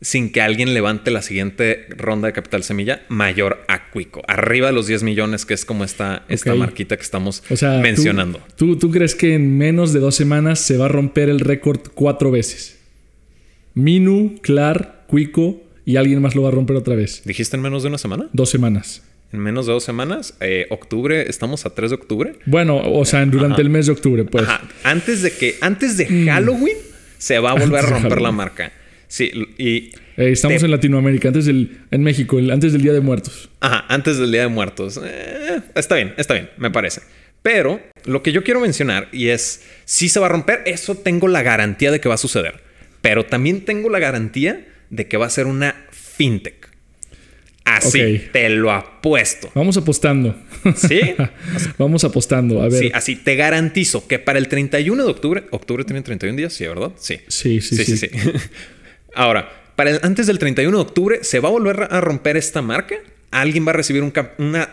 sin 0.00 0.30
que 0.30 0.40
alguien 0.40 0.74
levante 0.74 1.10
la 1.10 1.22
siguiente 1.22 1.86
ronda 1.90 2.28
de 2.28 2.32
capital 2.32 2.62
semilla 2.62 3.02
mayor 3.08 3.64
a 3.68 3.90
Cuico. 3.90 4.22
Arriba 4.28 4.68
de 4.68 4.72
los 4.72 4.86
10 4.86 5.02
millones, 5.02 5.46
que 5.46 5.54
es 5.54 5.64
como 5.64 5.84
esta, 5.84 6.24
esta 6.28 6.54
marquita 6.54 6.96
que 6.96 7.02
estamos 7.02 7.42
mencionando. 7.82 8.40
¿tú, 8.56 8.76
tú, 8.76 8.90
crees 8.90 9.14
que 9.14 9.34
en 9.34 9.56
menos 9.56 9.92
de 9.92 10.00
dos 10.00 10.14
semanas 10.14 10.60
se 10.60 10.76
va 10.76 10.86
a 10.86 10.88
romper 10.88 11.28
el 11.28 11.40
récord 11.40 11.80
cuatro 11.94 12.30
veces? 12.30 12.78
Minu, 13.74 14.38
Clar, 14.42 15.04
Cuico 15.06 15.62
y 15.84 15.96
alguien 15.96 16.20
más 16.20 16.34
lo 16.34 16.42
va 16.42 16.48
a 16.48 16.52
romper 16.52 16.76
otra 16.76 16.94
vez. 16.94 17.22
¿Dijiste 17.24 17.56
en 17.56 17.62
menos 17.62 17.82
de 17.82 17.88
una 17.88 17.98
semana? 17.98 18.28
Dos 18.32 18.50
semanas 18.50 19.02
en 19.32 19.40
menos 19.40 19.66
de 19.66 19.72
dos 19.72 19.84
semanas. 19.84 20.34
Eh, 20.40 20.66
octubre, 20.70 21.28
estamos 21.28 21.66
a 21.66 21.70
3 21.70 21.90
de 21.90 21.94
octubre. 21.96 22.32
Bueno, 22.46 22.78
o 22.78 23.04
sea, 23.04 23.24
durante 23.26 23.62
el 23.62 23.70
mes 23.70 23.86
de 23.86 23.92
octubre, 23.92 24.24
pues. 24.24 24.44
Ajá. 24.44 24.62
Antes 24.84 25.22
de 25.22 25.32
que, 25.32 25.56
antes 25.60 25.96
de 25.96 26.06
mm. 26.08 26.26
Halloween, 26.26 26.76
se 27.18 27.38
va 27.38 27.50
a 27.50 27.54
volver 27.54 27.84
a 27.84 27.88
romper 27.88 28.20
la 28.20 28.32
marca. 28.32 28.72
Sí, 29.08 29.30
y. 29.58 29.92
Eh, 30.16 30.32
estamos 30.32 30.62
en 30.62 30.70
Latinoamérica, 30.70 31.28
antes 31.28 31.46
del. 31.46 31.78
En 31.90 32.02
México, 32.02 32.38
antes 32.38 32.72
del 32.72 32.82
Día 32.82 32.92
de 32.92 33.00
Muertos. 33.00 33.48
Ajá, 33.60 33.84
antes 33.88 34.18
del 34.18 34.32
Día 34.32 34.42
de 34.42 34.48
Muertos. 34.48 35.00
Eh, 35.04 35.60
está 35.74 35.96
bien, 35.96 36.14
está 36.16 36.34
bien, 36.34 36.50
me 36.56 36.70
parece. 36.70 37.02
Pero 37.42 37.80
lo 38.04 38.22
que 38.22 38.32
yo 38.32 38.42
quiero 38.42 38.60
mencionar, 38.60 39.08
y 39.12 39.28
es, 39.28 39.62
si 39.84 40.08
se 40.08 40.18
va 40.18 40.26
a 40.26 40.28
romper, 40.28 40.62
eso 40.66 40.96
tengo 40.96 41.28
la 41.28 41.42
garantía 41.42 41.92
de 41.92 42.00
que 42.00 42.08
va 42.08 42.16
a 42.16 42.18
suceder. 42.18 42.60
Pero 43.02 43.24
también 43.24 43.64
tengo 43.64 43.88
la 43.88 44.00
garantía 44.00 44.66
de 44.90 45.06
que 45.06 45.16
va 45.16 45.26
a 45.26 45.30
ser 45.30 45.46
una 45.46 45.86
fintech. 45.90 46.66
Así, 47.64 48.22
te 48.32 48.48
lo 48.48 48.70
apuesto. 48.70 49.50
Vamos 49.54 49.76
apostando. 49.76 50.36
¿Sí? 50.76 51.00
Vamos 51.78 52.04
apostando. 52.04 52.62
A 52.62 52.68
ver. 52.68 52.80
Sí, 52.80 52.90
así 52.94 53.16
te 53.16 53.34
garantizo 53.34 54.06
que 54.06 54.20
para 54.20 54.38
el 54.38 54.46
31 54.46 55.04
de 55.04 55.10
octubre, 55.10 55.44
octubre 55.50 55.84
tiene 55.84 56.02
31 56.02 56.36
días, 56.36 56.52
sí, 56.52 56.64
¿verdad? 56.64 56.92
Sí. 56.96 57.18
Sí, 57.26 57.60
sí, 57.60 57.76
sí. 57.84 57.96
sí, 57.96 58.08
Ahora, 59.16 59.50
para 59.74 59.98
antes 60.02 60.26
del 60.26 60.38
31 60.38 60.76
de 60.76 60.82
octubre, 60.82 61.18
¿se 61.22 61.40
va 61.40 61.48
a 61.48 61.52
volver 61.52 61.88
a 61.90 62.00
romper 62.00 62.36
esta 62.36 62.62
marca? 62.62 62.96
¿Alguien 63.30 63.66
va 63.66 63.70
a 63.70 63.74
recibir 63.74 64.02
una 64.02 64.70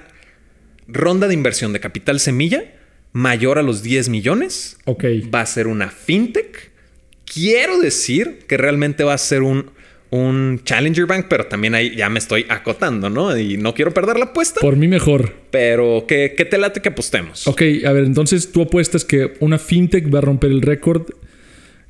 ronda 0.88 1.28
de 1.28 1.34
inversión 1.34 1.74
de 1.74 1.80
capital 1.80 2.20
semilla 2.20 2.64
mayor 3.12 3.58
a 3.58 3.64
los 3.64 3.82
10 3.82 4.10
millones? 4.10 4.78
Ok. 4.86 5.06
Va 5.34 5.42
a 5.42 5.46
ser 5.46 5.68
una 5.68 5.90
fintech. 5.90 6.72
Quiero 7.26 7.80
decir 7.80 8.40
que 8.48 8.58
realmente 8.58 9.04
va 9.04 9.14
a 9.14 9.18
ser 9.18 9.42
un 9.42 9.72
un 10.14 10.62
Challenger 10.64 11.08
Bank, 11.08 11.26
pero 11.28 11.48
también 11.48 11.74
ahí 11.74 11.96
ya 11.96 12.08
me 12.08 12.20
estoy 12.20 12.46
acotando, 12.48 13.10
¿no? 13.10 13.36
Y 13.36 13.58
no 13.58 13.74
quiero 13.74 13.92
perder 13.96 14.18
la 14.18 14.26
apuesta. 14.26 14.62
Por 14.62 14.76
mí 14.76 14.88
mejor. 14.88 15.34
Pero 15.50 16.06
¿qué, 16.08 16.30
te 16.30 16.58
late 16.60 16.82
que 16.82 16.90
apostemos? 16.90 17.48
Ok, 17.48 17.62
a 17.84 17.92
ver, 17.92 18.04
entonces 18.04 18.52
tú 18.52 18.62
apuestas 18.62 19.06
que 19.06 19.34
una 19.40 19.58
fintech 19.58 20.14
va 20.14 20.20
a 20.20 20.22
romper 20.22 20.52
el 20.52 20.62
récord 20.62 21.08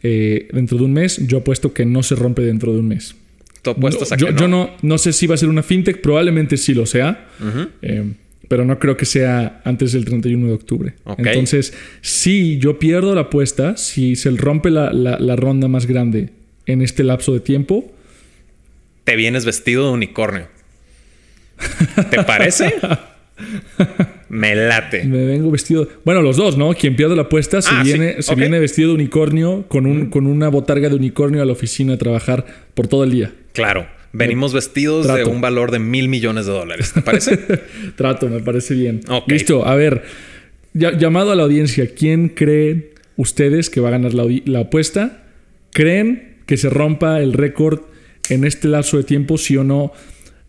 eh, 0.04 0.48
dentro 0.52 0.78
de 0.78 0.84
un 0.86 0.94
mes. 0.94 1.26
Yo 1.28 1.40
apuesto 1.40 1.74
que 1.74 1.86
no 1.86 2.04
se 2.04 2.16
rompe 2.16 2.42
dentro 2.42 2.74
de 2.74 2.80
un 2.80 2.88
mes. 2.88 3.16
¿Tú 3.62 3.72
apuestas 3.72 4.12
a 4.12 4.18
yo, 4.18 4.28
que 4.28 4.34
no? 4.34 4.40
Yo 4.40 4.48
no, 4.48 4.72
no 4.82 4.98
sé 4.98 5.14
si 5.14 5.26
va 5.26 5.36
a 5.36 5.38
ser 5.38 5.50
una 5.50 5.64
fintech, 5.64 6.02
probablemente 6.02 6.58
sí 6.58 6.74
lo 6.74 6.86
sea. 6.86 7.30
Eh, 7.82 8.14
pero 8.48 8.66
no 8.66 8.78
creo 8.78 8.98
que 8.98 9.06
sea 9.06 9.62
antes 9.64 9.94
del 9.94 10.06
31 10.06 10.48
de 10.48 10.54
octubre. 10.54 10.94
Entonces, 11.18 11.74
si 12.02 12.60
yo 12.60 12.78
pierdo 12.78 13.16
la 13.16 13.22
apuesta, 13.22 13.78
si 13.78 14.16
se 14.16 14.30
rompe 14.32 14.70
la 14.70 15.36
ronda 15.36 15.68
más 15.68 15.88
grande 15.88 16.30
en 16.66 16.82
este 16.82 17.04
lapso 17.04 17.34
de 17.34 17.40
tiempo, 17.40 17.94
te 19.04 19.16
vienes 19.16 19.46
vestido 19.46 19.88
de 19.88 19.92
unicornio. 19.92 20.48
¿Te 22.10 22.24
parece? 22.24 22.74
Me 24.30 24.56
late. 24.56 25.04
Me 25.04 25.26
vengo 25.26 25.52
vestido. 25.52 25.88
Bueno, 26.06 26.22
los 26.22 26.38
dos, 26.38 26.58
¿no? 26.58 26.74
Quien 26.74 26.96
pierde 26.96 27.16
la 27.16 27.24
apuesta 27.24 27.62
se, 27.62 27.70
ah, 27.74 27.84
viene, 27.84 28.22
se 28.22 28.36
viene 28.36 28.60
vestido 28.60 28.90
de 28.90 28.96
unicornio 28.96 29.66
con, 29.68 29.86
un, 29.86 30.10
con 30.10 30.28
una 30.28 30.50
botarga 30.50 30.90
de 30.90 30.96
unicornio 30.96 31.42
a 31.42 31.46
la 31.46 31.52
oficina 31.52 31.94
a 31.94 31.98
trabajar 31.98 32.46
por 32.74 32.88
todo 32.88 33.04
el 33.04 33.12
día. 33.12 33.34
Claro. 33.54 33.88
Venimos 34.12 34.54
vestidos 34.54 35.08
de 35.08 35.24
un 35.26 35.42
valor 35.42 35.72
de 35.72 35.80
mil 35.80 36.08
millones 36.08 36.46
de 36.46 36.52
dólares. 36.52 36.94
¿Te 36.94 37.02
parece? 37.02 37.38
Trato, 37.96 38.30
me 38.30 38.42
parece 38.42 38.76
bien. 38.76 39.02
Listo. 39.26 39.66
A 39.66 39.76
ver, 39.76 40.04
llamado 40.74 41.32
a 41.32 41.36
la 41.36 41.44
audiencia, 41.44 41.88
¿quién 41.96 42.30
creen 42.30 42.90
ustedes 43.16 43.72
que 43.72 43.82
va 43.82 43.88
a 43.88 43.92
ganar 43.92 44.14
la, 44.14 44.26
la 44.46 44.60
apuesta? 44.60 45.24
¿Creen 45.72 46.38
que 46.46 46.58
se 46.58 46.70
rompa 46.70 47.22
el 47.22 47.34
récord 47.34 47.82
en 48.30 48.44
este 48.46 48.68
lapso 48.68 48.98
de 48.98 49.04
tiempo, 49.04 49.38
sí 49.38 49.58
o 49.58 49.64
no, 49.64 49.92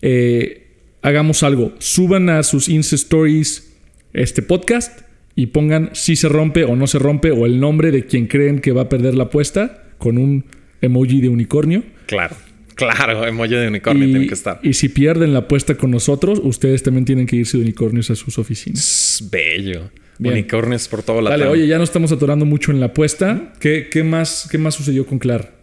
eh, 0.01 0.64
hagamos 1.05 1.43
algo. 1.43 1.71
Suban 1.77 2.29
a 2.29 2.41
sus 2.41 2.67
Insta 2.67 2.95
Stories 2.95 3.71
este 4.13 4.41
podcast 4.41 5.01
y 5.35 5.47
pongan 5.47 5.91
si 5.93 6.15
se 6.15 6.29
rompe 6.29 6.63
o 6.63 6.75
no 6.75 6.87
se 6.87 6.97
rompe 6.97 7.29
o 7.29 7.45
el 7.45 7.59
nombre 7.59 7.91
de 7.91 8.05
quien 8.05 8.25
creen 8.25 8.59
que 8.59 8.71
va 8.71 8.83
a 8.83 8.89
perder 8.89 9.13
la 9.13 9.25
apuesta 9.25 9.83
con 9.99 10.17
un 10.17 10.45
emoji 10.81 11.21
de 11.21 11.29
unicornio. 11.29 11.83
Claro. 12.07 12.35
Claro, 12.73 13.25
emoji 13.25 13.53
de 13.53 13.67
unicornio 13.67 14.07
tiene 14.07 14.27
que 14.27 14.33
estar. 14.33 14.59
Y 14.63 14.73
si 14.73 14.89
pierden 14.89 15.31
la 15.31 15.39
apuesta 15.39 15.75
con 15.75 15.91
nosotros, 15.91 16.41
ustedes 16.43 16.81
también 16.81 17.05
tienen 17.05 17.27
que 17.27 17.35
irse 17.35 17.57
de 17.57 17.63
unicornios 17.63 18.09
a 18.09 18.15
sus 18.15 18.39
oficinas. 18.39 19.23
bello. 19.31 19.91
Unicornios 20.17 20.87
por 20.87 21.03
todo 21.03 21.21
la 21.21 21.29
Dale, 21.29 21.45
oye, 21.45 21.67
ya 21.67 21.77
no 21.77 21.83
estamos 21.83 22.11
atorando 22.11 22.45
mucho 22.45 22.71
en 22.71 22.79
la 22.79 22.87
apuesta. 22.87 23.53
¿Qué, 23.59 23.89
qué, 23.91 24.03
más, 24.03 24.47
¿Qué 24.49 24.57
más 24.57 24.73
sucedió 24.73 25.05
con 25.05 25.19
Clar? 25.19 25.53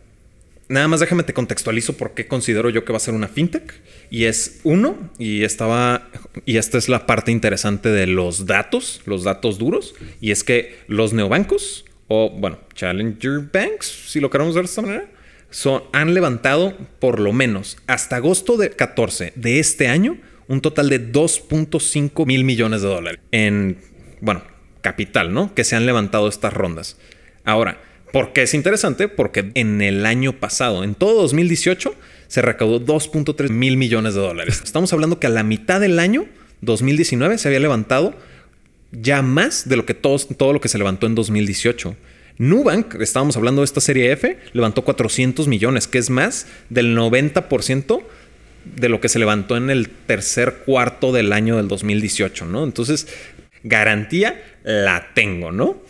Nada 0.73 0.89
más 0.89 1.01
déjame 1.01 1.23
te 1.23 1.35
contextualizo 1.35 1.99
por 1.99 2.15
qué 2.15 2.27
considero 2.27 2.71
yo 2.71 2.83
que 2.87 2.95
va 2.95 2.97
a 2.97 3.01
ser 3.01 3.13
una 3.13 3.29
fintech. 3.29 3.75
Y 4.09 4.25
es 4.25 4.61
uno, 4.63 5.11
y 5.19 5.45
estaba, 5.45 6.09
y 6.47 6.57
esta 6.57 6.79
es 6.79 6.89
la 6.89 7.05
parte 7.05 7.31
interesante 7.31 7.91
de 7.91 8.07
los 8.07 8.47
datos, 8.47 9.03
los 9.05 9.23
datos 9.23 9.59
duros, 9.59 9.95
y 10.23 10.31
es 10.31 10.43
que 10.43 10.79
los 10.87 11.13
neobancos, 11.13 11.85
o 12.09 12.31
bueno, 12.31 12.59
Challenger 12.75 13.51
Banks, 13.53 13.87
si 14.07 14.19
lo 14.19 14.31
queremos 14.31 14.55
ver 14.55 14.65
de 14.65 14.71
esta 14.71 14.81
manera, 14.81 15.11
son, 15.51 15.83
han 15.93 16.15
levantado 16.15 16.75
por 17.01 17.21
lo 17.21 17.35
menos 17.35 17.77
hasta 17.87 18.17
agosto 18.17 18.57
de 18.57 18.71
14 18.71 19.35
de 19.37 19.59
este 19.59 19.89
año 19.89 20.17
un 20.49 20.63
total 20.63 20.89
de 20.89 21.13
2.5 21.13 22.25
mil 22.25 22.45
millones 22.45 22.81
de 22.81 22.89
dólares 22.89 23.21
en, 23.31 23.77
bueno, 24.23 24.43
capital, 24.81 25.35
¿no? 25.35 25.55
Que 25.55 25.65
se 25.65 25.77
han 25.77 25.85
levantado 25.85 26.29
estas 26.29 26.55
rondas. 26.55 26.97
Ahora, 27.45 27.79
¿Por 28.13 28.33
qué 28.33 28.43
es 28.43 28.53
interesante? 28.55 29.09
Porque 29.09 29.51
en 29.55 29.81
el 29.81 30.05
año 30.05 30.35
pasado, 30.35 30.85
en 30.85 30.95
todo 30.95 31.23
2018, 31.23 31.95
se 32.29 32.43
recaudó 32.43 32.81
2.3 32.81 33.49
mil 33.51 33.77
millones 33.77 34.15
de 34.15 34.21
dólares. 34.21 34.61
Estamos 34.63 34.93
hablando 34.93 35.19
que 35.19 35.27
a 35.27 35.31
la 35.31 35.43
mitad 35.43 35.81
del 35.81 35.99
año 35.99 36.27
2019 36.61 37.39
se 37.39 37.49
había 37.49 37.61
levantado 37.61 38.15
ya 38.93 39.23
más 39.23 39.69
de 39.69 39.77
lo 39.77 39.87
que 39.87 39.95
todo, 39.95 40.19
todo 40.19 40.53
lo 40.53 40.61
que 40.61 40.69
se 40.69 40.79
levantó 40.79 41.07
en 41.07 41.15
2018. 41.15 41.97
Nubank, 42.39 42.95
estábamos 42.97 43.37
hablando 43.37 43.63
de 43.63 43.67
esta 43.67 43.81
serie 43.81 44.13
F, 44.13 44.39
levantó 44.53 44.85
400 44.85 45.49
millones, 45.49 45.87
que 45.87 45.99
es 45.99 46.11
más 46.11 46.47
del 46.69 46.97
90% 46.97 48.03
de 48.77 48.89
lo 48.89 49.01
que 49.01 49.09
se 49.09 49.19
levantó 49.19 49.57
en 49.57 49.71
el 49.71 49.89
tercer 49.89 50.63
cuarto 50.67 51.13
del 51.13 51.33
año 51.33 51.57
del 51.57 51.69
2018, 51.69 52.45
¿no? 52.47 52.65
Entonces, 52.65 53.09
garantía 53.63 54.43
la 54.65 55.13
tengo, 55.15 55.51
¿no? 55.51 55.83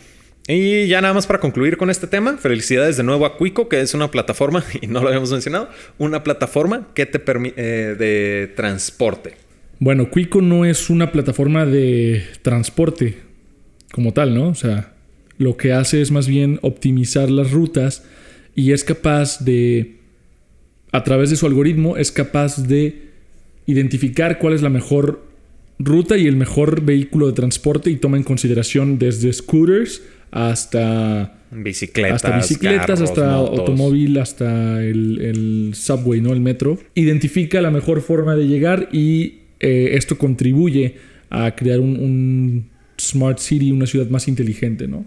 Y 0.47 0.87
ya 0.87 0.99
nada 0.99 1.13
más 1.13 1.25
para 1.25 1.39
concluir 1.39 1.77
con 1.77 1.89
este 1.89 2.05
tema, 2.05 2.37
felicidades 2.37 2.97
de 2.97 3.03
nuevo 3.03 3.25
a 3.25 3.37
Cuico, 3.37 3.69
que 3.69 3.79
es 3.79 3.93
una 3.93 4.11
plataforma, 4.11 4.63
y 4.81 4.87
no 4.87 5.01
lo 5.01 5.07
habíamos 5.07 5.31
mencionado, 5.31 5.69
una 5.97 6.23
plataforma 6.23 6.89
que 6.93 7.05
te 7.05 7.19
permite 7.19 7.55
eh, 7.57 7.95
de 7.95 8.51
transporte. 8.55 9.35
Bueno, 9.79 10.09
Cuico 10.09 10.41
no 10.41 10.65
es 10.65 10.89
una 10.89 11.11
plataforma 11.11 11.65
de 11.65 12.25
transporte 12.41 13.17
como 13.91 14.11
tal, 14.11 14.33
¿no? 14.33 14.49
O 14.49 14.55
sea, 14.55 14.93
lo 15.37 15.55
que 15.55 15.71
hace 15.71 16.01
es 16.01 16.11
más 16.11 16.27
bien 16.27 16.59
optimizar 16.61 17.29
las 17.29 17.51
rutas 17.51 18.03
y 18.55 18.71
es 18.71 18.83
capaz 18.83 19.43
de, 19.43 19.97
a 20.91 21.03
través 21.03 21.29
de 21.29 21.37
su 21.37 21.45
algoritmo, 21.45 21.97
es 21.97 22.11
capaz 22.11 22.67
de 22.67 23.11
identificar 23.65 24.39
cuál 24.39 24.53
es 24.53 24.61
la 24.61 24.69
mejor 24.69 25.25
ruta 25.79 26.17
y 26.17 26.27
el 26.27 26.35
mejor 26.35 26.81
vehículo 26.81 27.27
de 27.27 27.33
transporte 27.33 27.89
y 27.89 27.95
toma 27.95 28.17
en 28.17 28.23
consideración 28.23 28.99
desde 28.99 29.31
scooters 29.31 30.01
hasta 30.33 31.31
bicicletas, 31.51 32.25
hasta 32.25 32.35
bicicletas, 32.35 33.01
hasta 33.01 33.35
automóvil, 33.35 34.17
hasta 34.17 34.83
el, 34.83 35.71
subway, 35.75 36.21
¿no? 36.21 36.33
El 36.33 36.39
metro. 36.39 36.79
Identifica 36.95 37.61
la 37.61 37.69
mejor 37.69 38.01
forma 38.01 38.35
de 38.35 38.47
llegar 38.47 38.89
y 38.91 39.41
eh, 39.59 39.91
esto 39.93 40.17
contribuye 40.17 40.97
a 41.29 41.55
crear 41.55 41.79
un, 41.79 42.67
smart 42.99 43.37
city, 43.37 43.71
una 43.71 43.85
ciudad 43.85 44.07
más 44.07 44.27
inteligente, 44.27 44.87
¿no? 44.87 45.05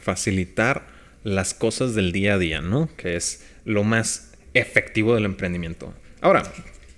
Facilitar 0.00 0.86
las 1.24 1.52
cosas 1.52 1.96
del 1.96 2.12
día 2.12 2.34
a 2.34 2.38
día, 2.38 2.60
¿no? 2.60 2.88
Que 2.96 3.16
es 3.16 3.44
lo 3.64 3.82
más 3.82 4.34
efectivo 4.54 5.16
del 5.16 5.24
emprendimiento. 5.24 5.92
Ahora, 6.20 6.44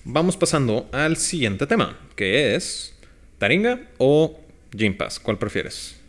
vamos 0.05 0.37
pasando 0.37 0.91
al 0.93 1.17
siguiente 1.17 1.67
tema, 1.67 1.99
que 2.17 2.55
es 2.55 2.95
Taringa 3.39 3.81
o 3.97 4.41
Gympass. 4.73 5.21
¿Cuál 5.21 5.39
prefieres? 5.39 6.02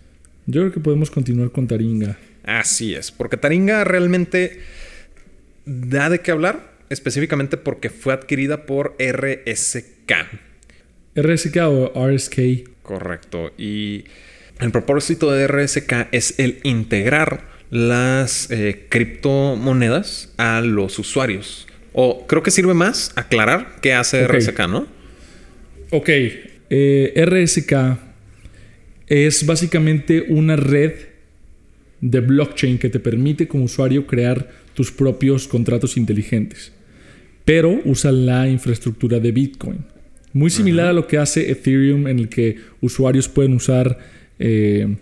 Yo 0.46 0.62
creo 0.62 0.72
que 0.74 0.80
podemos 0.80 1.10
continuar 1.10 1.52
con 1.52 1.68
Taringa. 1.68 2.18
Así 2.44 2.94
es, 2.94 3.12
porque 3.12 3.38
Taringa 3.38 3.84
realmente 3.84 4.60
da 5.66 6.10
de 6.10 6.20
qué 6.20 6.32
hablar, 6.32 6.74
específicamente 6.90 7.58
porque 7.58 7.90
fue 7.90 8.14
adquirida 8.14 8.66
por 8.66 8.96
RSK. 9.00 10.12
RSK 11.16 11.58
o 11.68 12.08
RSK. 12.08 12.40
Correcto. 12.82 13.54
Y 13.58 14.06
el 14.60 14.72
propósito 14.72 15.32
de 15.32 15.48
RSK 15.48 16.10
es 16.12 16.38
el 16.40 16.60
integrar 16.64 17.48
las 17.70 18.52
eh, 18.52 18.86
criptomonedas 18.90 20.34
a 20.38 20.62
los 20.62 21.00
usuarios. 21.00 21.68
O 21.94 22.28
creo 22.28 22.44
que 22.44 22.52
sirve 22.52 22.74
más 22.74 23.12
aclarar 23.16 23.78
qué 23.82 23.94
hace 23.94 24.28
RSK, 24.28 24.68
¿no? 24.68 24.88
Ok. 25.92 26.10
Eh, 26.70 27.26
RSK 27.26 28.13
es 29.08 29.46
básicamente 29.46 30.26
una 30.30 30.56
red 30.56 30.94
de 32.02 32.20
blockchain 32.20 32.78
que 32.78 32.90
te 32.90 33.00
permite 33.00 33.48
como 33.48 33.66
usuario 33.66 34.06
crear 34.06 34.50
tus 34.74 34.92
propios 34.92 35.48
contratos 35.48 35.98
inteligentes, 35.98 36.74
pero 37.46 37.80
usa 37.86 38.12
la 38.12 38.50
infraestructura 38.50 39.20
de 39.20 39.32
Bitcoin. 39.32 39.86
Muy 40.34 40.50
similar 40.50 40.88
a 40.88 40.94
lo 40.94 41.08
que 41.08 41.18
hace 41.18 41.52
Ethereum, 41.52 42.08
en 42.08 42.20
el 42.20 42.28
que 42.28 42.58
usuarios 42.82 43.30
pueden 43.30 43.54
usar, 43.54 44.00
eh, 44.40 44.96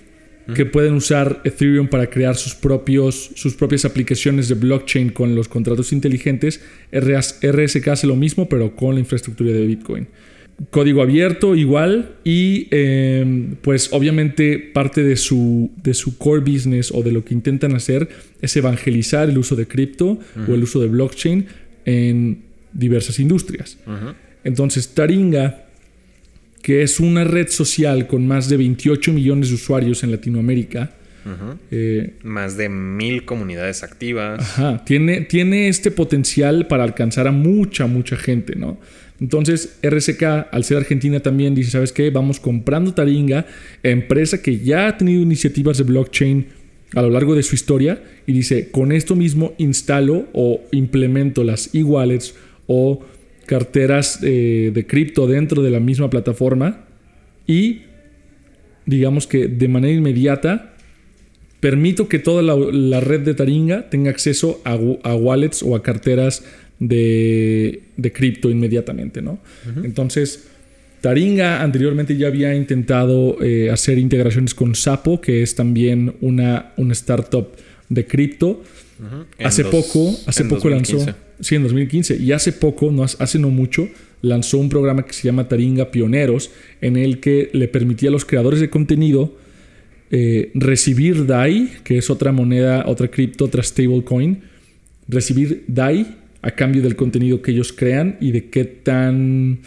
que 0.53 0.65
pueden 0.65 0.93
usar 0.93 1.41
Ethereum 1.45 1.87
para 1.87 2.09
crear 2.09 2.35
sus, 2.35 2.53
propios, 2.53 3.31
sus 3.35 3.53
propias 3.53 3.85
aplicaciones 3.85 4.49
de 4.49 4.55
blockchain 4.55 5.09
con 5.09 5.33
los 5.33 5.47
contratos 5.47 5.93
inteligentes. 5.93 6.61
RSK 6.91 7.87
hace 7.87 8.07
lo 8.07 8.17
mismo, 8.17 8.49
pero 8.49 8.75
con 8.75 8.95
la 8.95 8.99
infraestructura 8.99 9.53
de 9.53 9.65
Bitcoin 9.65 10.07
código 10.69 11.01
abierto 11.01 11.55
igual 11.55 12.15
y 12.23 12.67
em, 12.71 13.55
pues 13.61 13.89
obviamente 13.91 14.59
parte 14.59 15.03
de 15.03 15.15
su, 15.15 15.71
de 15.81 15.93
su 15.93 16.17
core 16.17 16.41
business 16.41 16.91
o 16.93 17.01
de 17.01 17.11
lo 17.11 17.25
que 17.25 17.33
intentan 17.33 17.75
hacer 17.75 18.09
es 18.41 18.55
evangelizar 18.55 19.29
el 19.29 19.37
uso 19.37 19.55
de 19.55 19.67
cripto 19.67 20.19
o 20.47 20.53
el 20.53 20.63
uso 20.63 20.79
de 20.79 20.87
blockchain 20.87 21.45
en 21.85 22.43
diversas 22.73 23.19
industrias. 23.19 23.77
Entonces, 24.43 24.89
Taringa, 24.89 25.65
que 26.61 26.83
es 26.83 26.99
una 26.99 27.23
red 27.23 27.47
social 27.49 28.07
con 28.07 28.27
más 28.27 28.49
de 28.49 28.57
28 28.57 29.13
millones 29.13 29.49
de 29.49 29.55
usuarios 29.55 30.03
en 30.03 30.11
Latinoamérica, 30.11 30.91
eh, 31.69 32.13
más 32.23 32.57
de 32.57 32.69
mil 32.69 33.25
comunidades 33.25 33.83
activas. 33.83 34.39
Ajá, 34.39 34.83
tiene, 34.85 35.21
tiene 35.21 35.67
este 35.67 35.91
potencial 35.91 36.67
para 36.67 36.83
alcanzar 36.83 37.27
a 37.27 37.31
mucha, 37.31 37.85
mucha 37.85 38.17
gente, 38.17 38.55
¿no? 38.55 38.79
Entonces, 39.21 39.77
RSK, 39.83 40.23
al 40.51 40.63
ser 40.63 40.77
argentina 40.77 41.21
también, 41.21 41.55
dice, 41.55 41.71
¿sabes 41.71 41.93
qué? 41.93 42.09
Vamos 42.09 42.39
comprando 42.39 42.93
Taringa, 42.93 43.45
empresa 43.83 44.41
que 44.41 44.57
ya 44.57 44.87
ha 44.87 44.97
tenido 44.97 45.21
iniciativas 45.21 45.77
de 45.77 45.83
blockchain 45.85 46.47
a 46.95 47.01
lo 47.01 47.09
largo 47.09 47.35
de 47.35 47.43
su 47.43 47.55
historia, 47.55 48.03
y 48.25 48.33
dice, 48.33 48.69
con 48.71 48.91
esto 48.91 49.15
mismo 49.15 49.53
instalo 49.57 50.27
o 50.33 50.61
implemento 50.71 51.43
las 51.43 51.73
e-wallets 51.73 52.35
o 52.67 53.01
carteras 53.45 54.19
eh, 54.23 54.71
de 54.73 54.87
cripto 54.87 55.27
dentro 55.27 55.61
de 55.61 55.71
la 55.71 55.79
misma 55.79 56.09
plataforma 56.09 56.85
y 57.45 57.81
digamos 58.85 59.27
que 59.27 59.47
de 59.47 59.67
manera 59.67 59.93
inmediata 59.93 60.73
permito 61.59 62.07
que 62.07 62.17
toda 62.17 62.41
la, 62.41 62.99
red 63.01 63.21
de 63.21 63.33
Taringa 63.33 63.89
tenga 63.89 64.09
acceso 64.09 64.61
a, 64.63 64.75
wallets 65.15 65.63
o 65.63 65.75
a 65.75 65.83
carteras 65.83 66.43
de, 66.81 68.11
cripto 68.13 68.49
inmediatamente, 68.49 69.21
¿no? 69.21 69.39
Entonces, 69.83 70.47
Taringa 70.99 71.61
anteriormente 71.61 72.17
ya 72.17 72.27
había 72.27 72.53
intentado 72.55 73.37
eh, 73.41 73.69
hacer 73.69 73.97
integraciones 73.97 74.53
con 74.53 74.75
Sapo, 74.75 75.21
que 75.21 75.43
es 75.43 75.55
también 75.55 76.15
una, 76.21 76.73
una 76.77 76.93
startup 76.93 77.47
de 77.87 78.05
cripto. 78.05 78.63
Hace 79.39 79.63
poco, 79.65 80.15
hace 80.25 80.45
poco 80.45 80.69
lanzó, 80.69 80.97
sí, 81.39 81.55
en 81.55 81.63
2015, 81.63 82.17
y 82.17 82.31
hace 82.33 82.51
poco, 82.51 82.91
no, 82.91 83.03
hace 83.03 83.39
no 83.39 83.49
mucho, 83.49 83.87
lanzó 84.21 84.57
un 84.57 84.69
programa 84.69 85.05
que 85.05 85.13
se 85.13 85.23
llama 85.23 85.47
Taringa 85.47 85.91
Pioneros, 85.91 86.51
en 86.81 86.97
el 86.97 87.19
que 87.19 87.49
le 87.53 87.67
permitía 87.67 88.09
a 88.09 88.11
los 88.11 88.25
creadores 88.25 88.59
de 88.59 88.69
contenido 88.69 89.35
eh, 90.11 90.51
recibir 90.53 91.25
DAI, 91.25 91.71
que 91.83 91.97
es 91.97 92.09
otra 92.09 92.31
moneda, 92.31 92.85
otra 92.87 93.07
cripto, 93.07 93.45
otra 93.45 93.63
stablecoin, 93.63 94.41
recibir 95.07 95.63
DAI 95.67 96.20
a 96.41 96.51
cambio 96.51 96.81
del 96.81 96.95
contenido 96.95 97.41
que 97.41 97.51
ellos 97.51 97.73
crean 97.73 98.17
y 98.19 98.31
de 98.31 98.49
qué 98.49 98.65
tan 98.65 99.59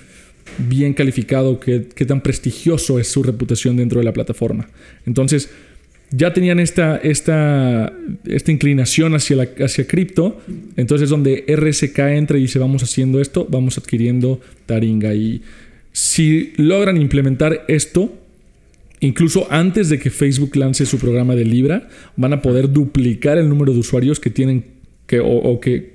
bien 0.59 0.95
calificado, 0.95 1.61
qué, 1.61 1.87
qué 1.95 2.05
tan 2.05 2.21
prestigioso 2.21 2.99
es 2.99 3.09
su 3.09 3.23
reputación 3.23 3.77
dentro 3.77 4.01
de 4.01 4.05
la 4.05 4.13
plataforma. 4.13 4.69
Entonces, 5.07 5.51
ya 6.11 6.33
tenían 6.33 6.61
esta, 6.61 6.97
esta, 6.99 7.93
esta 8.25 8.53
inclinación 8.53 9.15
hacia, 9.15 9.49
hacia 9.59 9.87
cripto, 9.87 10.41
entonces 10.77 11.09
donde 11.09 11.45
RSK 11.49 11.99
entra 11.99 12.39
y 12.39 12.43
dice 12.43 12.59
vamos 12.59 12.83
haciendo 12.83 13.21
esto, 13.21 13.47
vamos 13.51 13.79
adquiriendo 13.79 14.41
Taringa. 14.67 15.15
Y 15.15 15.43
si 15.93 16.53
logran 16.57 16.97
implementar 16.97 17.65
esto, 17.69 18.13
Incluso 19.01 19.47
antes 19.51 19.91
de 19.91 19.99
que 19.99 20.09
Facebook 20.09 20.57
lance 20.57 20.87
su 20.87 20.99
programa 20.99 21.35
de 21.35 21.45
Libra, 21.45 21.91
van 22.17 22.33
a 22.33 22.41
poder 22.41 22.73
duplicar 22.73 23.37
el 23.37 23.51
número 23.51 23.75
de 23.75 23.81
usuarios 23.81 24.19
que 24.19 24.31
tienen 24.31 24.65
que, 25.07 25.21
o, 25.21 25.61
que 25.61 25.94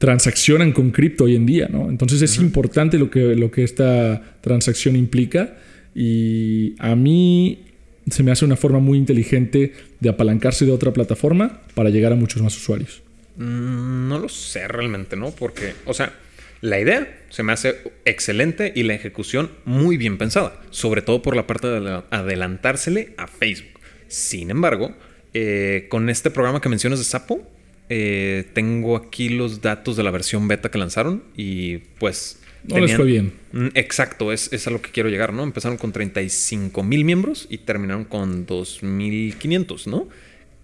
transaccionan 0.00 0.72
con 0.72 0.92
cripto 0.92 1.24
hoy 1.24 1.36
en 1.36 1.44
día, 1.44 1.68
¿no? 1.70 1.90
Entonces 1.90 2.22
es 2.22 2.38
importante 2.38 2.98
lo 2.98 3.10
que, 3.10 3.36
lo 3.36 3.50
que 3.50 3.64
esta 3.64 4.38
transacción 4.40 4.96
implica 4.96 5.58
y 5.94 6.74
a 6.78 6.96
mí 6.96 7.66
se 8.10 8.22
me 8.22 8.30
hace 8.30 8.46
una 8.46 8.56
forma 8.56 8.78
muy 8.78 8.96
inteligente 8.96 9.74
de 10.00 10.08
apalancarse 10.08 10.64
de 10.64 10.72
otra 10.72 10.94
plataforma 10.94 11.60
para 11.74 11.90
llegar 11.90 12.14
a 12.14 12.16
muchos 12.16 12.40
más 12.40 12.56
usuarios. 12.56 13.02
Mm, 13.36 14.08
no 14.08 14.18
lo 14.18 14.30
sé 14.30 14.66
realmente, 14.68 15.16
¿no? 15.16 15.32
Porque, 15.32 15.74
o 15.84 15.92
sea, 15.92 16.14
la 16.62 16.80
idea 16.80 17.20
se 17.28 17.42
me 17.42 17.52
hace 17.52 17.76
excelente 18.06 18.72
y 18.74 18.84
la 18.84 18.94
ejecución 18.94 19.50
muy 19.66 19.98
bien 19.98 20.16
pensada, 20.16 20.62
sobre 20.70 21.02
todo 21.02 21.20
por 21.20 21.36
la 21.36 21.46
parte 21.46 21.68
de 21.68 22.02
adelantársele 22.08 23.12
a 23.18 23.26
Facebook. 23.26 23.80
Sin 24.08 24.50
embargo, 24.50 24.96
eh, 25.34 25.88
con 25.90 26.08
este 26.08 26.30
programa 26.30 26.62
que 26.62 26.70
mencionas 26.70 27.00
de 27.00 27.04
Sapo, 27.04 27.46
eh, 27.92 28.46
tengo 28.54 28.96
aquí 28.96 29.28
los 29.28 29.60
datos 29.60 29.96
de 29.96 30.04
la 30.04 30.12
versión 30.12 30.48
beta 30.48 30.70
que 30.70 30.78
lanzaron 30.78 31.24
y 31.36 31.78
pues... 31.98 32.40
No 32.62 32.78
les 32.78 32.94
fue 32.94 33.06
bien. 33.06 33.32
Mm, 33.52 33.68
exacto, 33.74 34.32
es, 34.32 34.52
es, 34.52 34.66
a 34.66 34.70
lo 34.70 34.80
que 34.80 34.90
quiero 34.90 35.08
llegar, 35.08 35.32
¿no? 35.32 35.42
Empezaron 35.42 35.76
con 35.76 35.92
35 35.92 36.82
mil 36.84 37.04
miembros 37.04 37.46
y 37.50 37.58
terminaron 37.58 38.04
con 38.04 38.46
2.500, 38.46 39.86
¿no? 39.86 40.08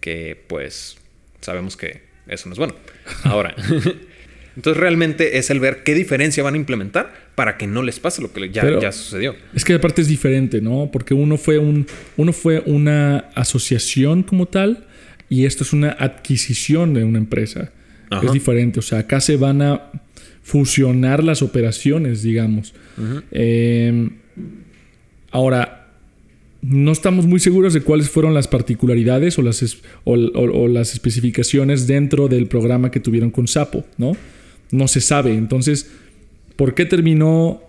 Que 0.01 0.41
pues 0.47 0.99
sabemos 1.41 1.77
que 1.77 2.03
eso 2.29 2.49
no 2.49 2.53
es 2.53 2.59
bueno. 2.59 2.75
Ahora, 3.25 3.57
Entonces 4.57 4.81
realmente 4.81 5.37
es 5.37 5.51
el 5.51 5.61
ver 5.61 5.83
qué 5.83 5.95
diferencia 5.95 6.43
van 6.43 6.55
a 6.55 6.57
implementar 6.57 7.13
para 7.35 7.59
que 7.59 7.67
no 7.67 7.83
les 7.83 8.01
pase 8.01 8.23
lo 8.23 8.33
que 8.33 8.51
ya, 8.51 8.81
ya 8.81 8.91
sucedió. 8.91 9.37
Es 9.55 9.65
que 9.65 9.75
aparte 9.75 10.01
es 10.01 10.09
diferente, 10.09 10.63
¿no? 10.63 10.89
Porque 10.91 11.13
uno 11.13 11.37
fue, 11.37 11.59
un, 11.59 11.87
uno 12.17 12.33
fue 12.33 12.63
una 12.65 13.19
asociación 13.35 14.23
como 14.23 14.47
tal 14.47 14.86
y 15.29 15.45
esto 15.45 15.65
es 15.65 15.73
una 15.73 15.91
adquisición 15.99 16.95
de 16.95 17.05
una 17.05 17.19
empresa. 17.19 17.73
Es 18.23 18.33
diferente. 18.33 18.79
O 18.79 18.83
sea, 18.83 19.01
acá 19.01 19.21
se 19.21 19.37
van 19.37 19.63
a 19.63 19.91
fusionar 20.43 21.25
las 21.25 21.43
operaciones, 21.43 22.23
digamos. 22.23 22.73
Em, 23.33 24.11
ahora, 25.33 25.89
no 26.63 26.93
estamos 26.93 27.27
muy 27.27 27.41
seguros 27.41 27.75
de 27.75 27.81
cuáles 27.81 28.09
fueron 28.11 28.33
las 28.33 28.47
particularidades 28.47 29.39
o 29.39 29.43
las, 29.43 29.79
o 30.05 30.69
las 30.69 30.93
especificaciones 30.93 31.87
dentro 31.87 32.29
del 32.29 32.47
programa 32.47 32.91
que 32.91 33.01
tuvieron 33.01 33.31
con 33.31 33.49
Sapo, 33.49 33.85
¿no? 33.99 34.17
no 34.71 34.89
se 34.89 35.01
sabe. 35.01 35.35
Entonces, 35.35 35.91
¿por 36.57 36.75
qué 36.75 36.85
terminó 36.85 37.63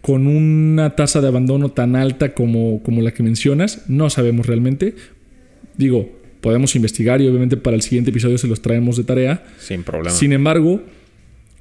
con 0.00 0.26
una 0.26 0.96
tasa 0.96 1.20
de 1.20 1.28
abandono 1.28 1.70
tan 1.70 1.96
alta 1.96 2.34
como, 2.34 2.82
como 2.82 3.02
la 3.02 3.12
que 3.12 3.22
mencionas? 3.22 3.88
No 3.88 4.10
sabemos 4.10 4.46
realmente. 4.46 4.94
Digo, 5.76 6.10
podemos 6.44 6.76
investigar 6.76 7.22
y 7.22 7.26
obviamente 7.26 7.56
para 7.56 7.74
el 7.74 7.80
siguiente 7.80 8.10
episodio 8.10 8.36
se 8.36 8.46
los 8.46 8.60
traemos 8.60 8.98
de 8.98 9.04
tarea. 9.04 9.42
Sin 9.58 9.82
problema. 9.82 10.14
Sin 10.14 10.30
embargo, 10.30 10.82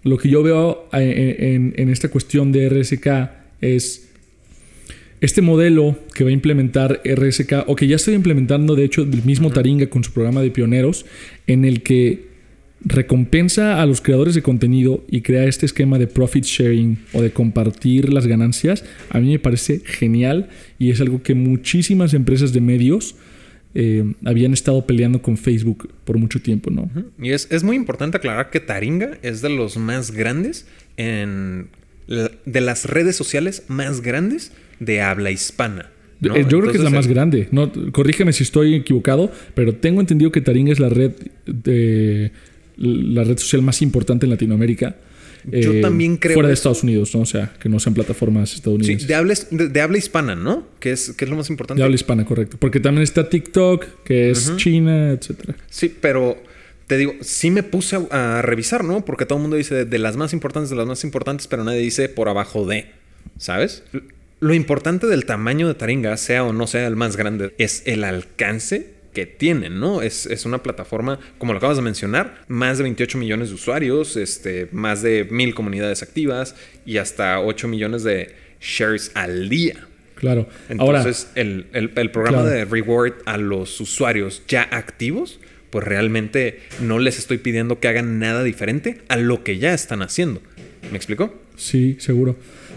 lo 0.04 0.17
que 0.17 0.28
yo 0.28 0.43
veo 0.43 0.89
en, 0.91 1.74
en, 1.78 1.88
esta 1.88 2.10
cuestión 2.10 2.52
de 2.52 2.67
RSK 2.67 3.08
es 3.62 4.10
este 5.22 5.41
modelo 5.41 5.98
que 6.13 6.26
va 6.26 6.32
a 6.32 6.34
implementar 6.34 7.02
RSK, 7.06 7.63
o 7.67 7.78
que 7.78 7.88
ya 7.88 7.96
estoy 7.96 8.13
implementando, 8.15 8.76
de 8.76 8.84
hecho, 8.84 9.04
el 9.04 9.24
mismo 9.24 9.52
Taringa 9.52 9.88
con 9.88 10.04
su 10.04 10.12
programa 10.12 10.41
de 10.41 10.52
pioneros, 10.52 11.06
en 11.48 11.63
el 11.63 11.82
que 11.82 12.28
recompensa 12.82 13.82
a 13.82 13.86
los 13.86 14.02
creadores 14.02 14.36
de 14.36 14.41
contenido 14.41 15.06
y 15.10 15.22
crea 15.22 15.46
este 15.46 15.65
esquema 15.65 15.98
de 15.98 16.08
profit 16.08 16.43
sharing 16.43 16.98
o 17.13 17.22
de 17.22 17.32
compartir 17.32 18.12
las 18.12 18.28
ganancias, 18.28 18.84
a 19.12 19.22
mí 19.22 19.32
me 19.32 19.39
parece 19.39 19.80
genial 19.86 20.50
y 20.78 20.89
es 20.89 21.00
algo 21.00 21.24
que 21.24 21.36
muchísimas 21.36 22.13
empresas 22.13 22.52
de 22.52 22.60
medios 22.60 23.15
eh, 23.75 24.13
habían 24.25 24.53
estado 24.53 24.86
peleando 24.86 25.21
con 25.21 25.38
Facebook 25.38 25.89
por 26.03 26.17
mucho 26.17 26.41
tiempo, 26.41 26.69
¿no? 26.69 26.89
Y 27.19 27.31
es, 27.31 27.47
es, 27.51 27.63
muy 27.63 27.75
importante 27.75 28.17
aclarar 28.17 28.49
que 28.49 28.59
Taringa 28.59 29.17
es 29.21 29.41
de 29.41 29.49
los 29.49 29.77
más 29.77 30.12
grandes 30.12 30.67
en... 30.97 31.69
de 32.07 32.62
las 32.62 32.86
redes 32.86 33.15
sociales 33.15 33.63
más 33.67 34.01
grandes 34.01 34.51
de 34.79 35.01
habla 35.01 35.31
hispana. 35.31 35.89
Eh, 36.21 36.45
yo 36.49 36.59
creo 36.59 36.71
que 36.71 36.77
es 36.77 36.83
la 36.83 36.89
más 36.89 37.07
grande. 37.07 37.47
No, 37.51 37.71
corrígeme 37.91 38.31
si 38.33 38.43
estoy 38.43 38.75
equivocado, 38.75 39.31
pero 39.55 39.75
tengo 39.75 39.99
entendido 40.01 40.31
que 40.31 40.41
Taringa 40.41 40.71
es 40.71 40.79
la 40.79 40.89
red 40.89 41.12
de 41.45 42.31
la 42.77 43.23
red 43.23 43.38
social 43.38 43.62
más 43.62 43.81
importante 43.81 44.25
en 44.25 44.29
Latinoamérica. 44.29 44.95
Yo 45.45 45.73
eh, 45.73 45.82
también 45.82 46.17
creo. 46.17 46.36
Fuera 46.36 46.47
de 46.47 46.53
Estados 46.53 46.84
Unidos, 46.84 47.13
¿no? 47.15 47.21
O 47.21 47.25
sea, 47.25 47.53
que 47.60 47.69
no 47.69 47.79
sean 47.79 47.93
plataformas 47.93 48.53
estadounidenses. 48.53 49.03
Sí, 49.03 49.08
de 49.08 49.15
habla, 49.15 49.34
de, 49.51 49.82
habla 49.82 49.97
hispana, 49.97 50.36
¿no? 50.36 50.67
Que 50.79 50.91
es, 50.91 51.12
que 51.12 51.25
es 51.25 51.32
lo 51.32 51.38
más 51.38 51.49
importante. 51.49 51.79
De 51.79 51.84
habla 51.84 51.95
hispana, 51.95 52.25
correcto. 52.25 52.58
Porque 52.60 52.79
también 52.79 53.03
está 53.03 53.29
TikTok, 53.29 54.03
que 54.03 54.32
es 54.32 54.56
China, 54.58 55.12
etcétera. 55.12 55.56
Sí, 55.69 55.93
pero 55.99 56.38
te 56.88 56.97
digo, 56.97 57.13
sí 57.21 57.51
me 57.51 57.63
puse 57.63 57.99
a, 58.12 58.41
revisar, 58.41 58.84
¿no? 58.84 59.03
Porque 59.06 59.25
todo 59.25 59.38
el 59.38 59.41
mundo 59.41 59.58
dice 59.58 59.86
de, 59.86 59.99
las 59.99 60.15
más 60.15 60.34
importantes, 60.34 60.69
de 60.69 60.75
las 60.75 60.88
más 60.88 61.03
importantes, 61.03 61.47
pero 61.47 61.63
nadie 61.63 61.79
dice 61.79 62.10
por 62.10 62.29
abajo 62.29 62.65
de, 62.65 62.91
¿sabes? 63.38 63.84
Lo 64.39 64.53
importante 64.53 65.08
del 65.08 65.25
tamaño 65.25 65.67
de 65.67 65.75
Taringa, 65.75 66.15
sea 66.17 66.43
o 66.43 66.53
no 66.53 66.67
sea 66.67 66.88
el 66.88 66.95
más 66.95 67.15
grande, 67.15 67.53
es 67.58 67.84
el 67.86 68.03
alcance 68.03 68.92
que 69.13 69.26
tienen, 69.26 69.80
¿no? 69.80 70.02
Es, 70.02 70.28
una 70.45 70.62
plataforma, 70.62 71.19
como 71.38 71.54
lo 71.54 71.58
acabas 71.58 71.78
de 71.78 71.84
mencionar, 71.84 72.43
más 72.47 72.78
de 72.78 72.84
28 72.84 73.17
millones 73.17 73.49
de 73.49 73.56
usuarios, 73.56 74.17
este, 74.17 74.67
más 74.71 75.02
de 75.02 75.28
mil 75.30 75.56
comunidades 75.56 76.04
activas 76.04 76.56
y 76.86 76.97
hasta 76.97 77.39
8 77.39 77.67
millones 77.67 78.04
de 78.04 78.34
shares 78.60 79.12
al 79.13 79.49
día. 79.49 79.88
Claro. 80.15 80.47
Entonces, 80.69 81.30
el, 81.36 81.65
programa 82.12 82.43
de 82.43 82.65
reward 82.65 83.13
a 83.26 83.38
los 83.38 83.80
usuarios 83.80 84.41
ya 84.47 84.63
activos, 84.63 85.39
pues 85.69 85.86
realmente 85.86 86.60
no 86.82 86.99
les 86.99 87.19
estoy 87.19 87.38
pidiendo 87.38 87.80
que 87.80 87.88
hagan 87.88 88.19
nada 88.19 88.43
diferente 88.43 88.99
a 89.10 89.17
lo 89.17 89.43
que 89.43 89.58
ya 89.58 89.73
están 89.73 90.02
haciendo. 90.02 90.41
¿Me 90.91 90.97
explico? 90.97 91.34
Sí, 91.56 91.97
seguro. 91.99 92.36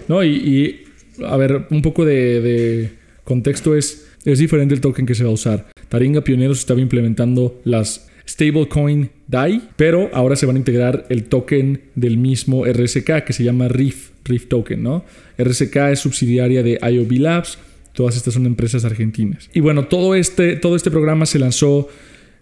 No, 0.08 0.24
y, 0.24 0.84
a 1.24 1.36
ver, 1.36 1.66
un 1.70 1.82
poco 1.82 2.04
de, 2.04 2.40
de 2.40 2.90
contexto 3.24 3.76
es, 3.76 4.05
es 4.32 4.38
diferente 4.38 4.74
el 4.74 4.80
token 4.80 5.06
que 5.06 5.14
se 5.14 5.24
va 5.24 5.30
a 5.30 5.34
usar. 5.34 5.66
Taringa 5.88 6.22
Pioneros 6.22 6.58
estaba 6.58 6.80
implementando 6.80 7.60
las 7.64 8.08
stablecoin 8.28 9.10
DAI, 9.28 9.62
pero 9.76 10.10
ahora 10.12 10.36
se 10.36 10.46
van 10.46 10.56
a 10.56 10.58
integrar 10.58 11.06
el 11.08 11.24
token 11.24 11.80
del 11.94 12.18
mismo 12.18 12.64
RSK 12.66 13.24
que 13.24 13.32
se 13.32 13.44
llama 13.44 13.68
RIF, 13.68 14.10
RIF 14.24 14.48
Token, 14.48 14.82
¿no? 14.82 15.04
RSK 15.38 15.76
es 15.92 16.00
subsidiaria 16.00 16.62
de 16.62 16.78
IOB 16.82 17.12
Labs, 17.20 17.58
todas 17.92 18.16
estas 18.16 18.34
son 18.34 18.46
empresas 18.46 18.84
argentinas. 18.84 19.48
Y 19.54 19.60
bueno, 19.60 19.86
todo 19.86 20.14
este, 20.14 20.56
todo 20.56 20.76
este 20.76 20.90
programa 20.90 21.26
se 21.26 21.38
lanzó 21.38 21.88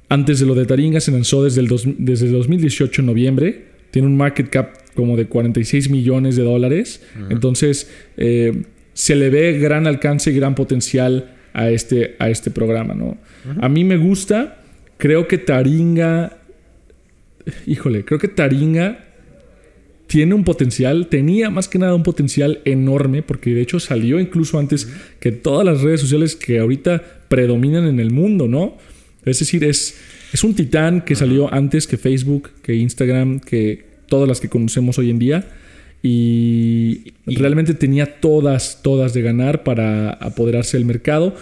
antes 0.08 0.40
de 0.40 0.46
lo 0.46 0.54
de 0.54 0.64
Taringa, 0.64 1.00
se 1.00 1.12
lanzó 1.12 1.44
desde 1.44 1.60
el, 1.60 1.68
desde 1.98 2.26
el 2.26 2.32
2018 2.32 3.02
en 3.02 3.06
noviembre, 3.06 3.64
tiene 3.90 4.08
un 4.08 4.16
market 4.16 4.48
cap 4.48 4.74
como 4.94 5.16
de 5.16 5.26
46 5.26 5.90
millones 5.90 6.36
de 6.36 6.42
dólares, 6.42 7.02
entonces 7.30 7.90
eh, 8.16 8.62
se 8.92 9.16
le 9.16 9.28
ve 9.30 9.58
gran 9.58 9.86
alcance 9.86 10.30
y 10.30 10.34
gran 10.34 10.54
potencial 10.54 11.34
a 11.54 11.70
este, 11.70 12.16
a 12.18 12.28
este 12.28 12.50
programa, 12.50 12.94
¿no? 12.94 13.16
A 13.60 13.68
mí 13.68 13.84
me 13.84 13.96
gusta, 13.96 14.60
creo 14.98 15.26
que 15.28 15.38
Taringa, 15.38 16.36
híjole, 17.66 18.04
creo 18.04 18.18
que 18.18 18.28
Taringa 18.28 19.04
tiene 20.08 20.34
un 20.34 20.44
potencial, 20.44 21.06
tenía 21.06 21.50
más 21.50 21.68
que 21.68 21.78
nada 21.78 21.94
un 21.94 22.02
potencial 22.02 22.60
enorme, 22.64 23.22
porque 23.22 23.54
de 23.54 23.62
hecho 23.62 23.80
salió 23.80 24.20
incluso 24.20 24.58
antes 24.58 24.92
que 25.20 25.32
todas 25.32 25.64
las 25.64 25.80
redes 25.80 26.00
sociales 26.00 26.36
que 26.36 26.58
ahorita 26.58 27.02
predominan 27.28 27.86
en 27.86 28.00
el 28.00 28.10
mundo, 28.10 28.48
¿no? 28.48 28.76
Es 29.24 29.38
decir, 29.38 29.64
es, 29.64 29.96
es 30.32 30.44
un 30.44 30.54
titán 30.54 31.02
que 31.02 31.14
salió 31.14 31.52
antes 31.54 31.86
que 31.86 31.96
Facebook, 31.96 32.50
que 32.62 32.74
Instagram, 32.74 33.40
que 33.40 33.84
todas 34.08 34.28
las 34.28 34.40
que 34.40 34.48
conocemos 34.48 34.98
hoy 34.98 35.10
en 35.10 35.18
día. 35.18 35.48
Y 36.06 37.14
realmente 37.24 37.72
tenía 37.72 38.20
todas, 38.20 38.82
todas 38.82 39.14
de 39.14 39.22
ganar 39.22 39.62
para 39.62 40.10
apoderarse 40.10 40.76
del 40.76 40.84
mercado. 40.84 41.34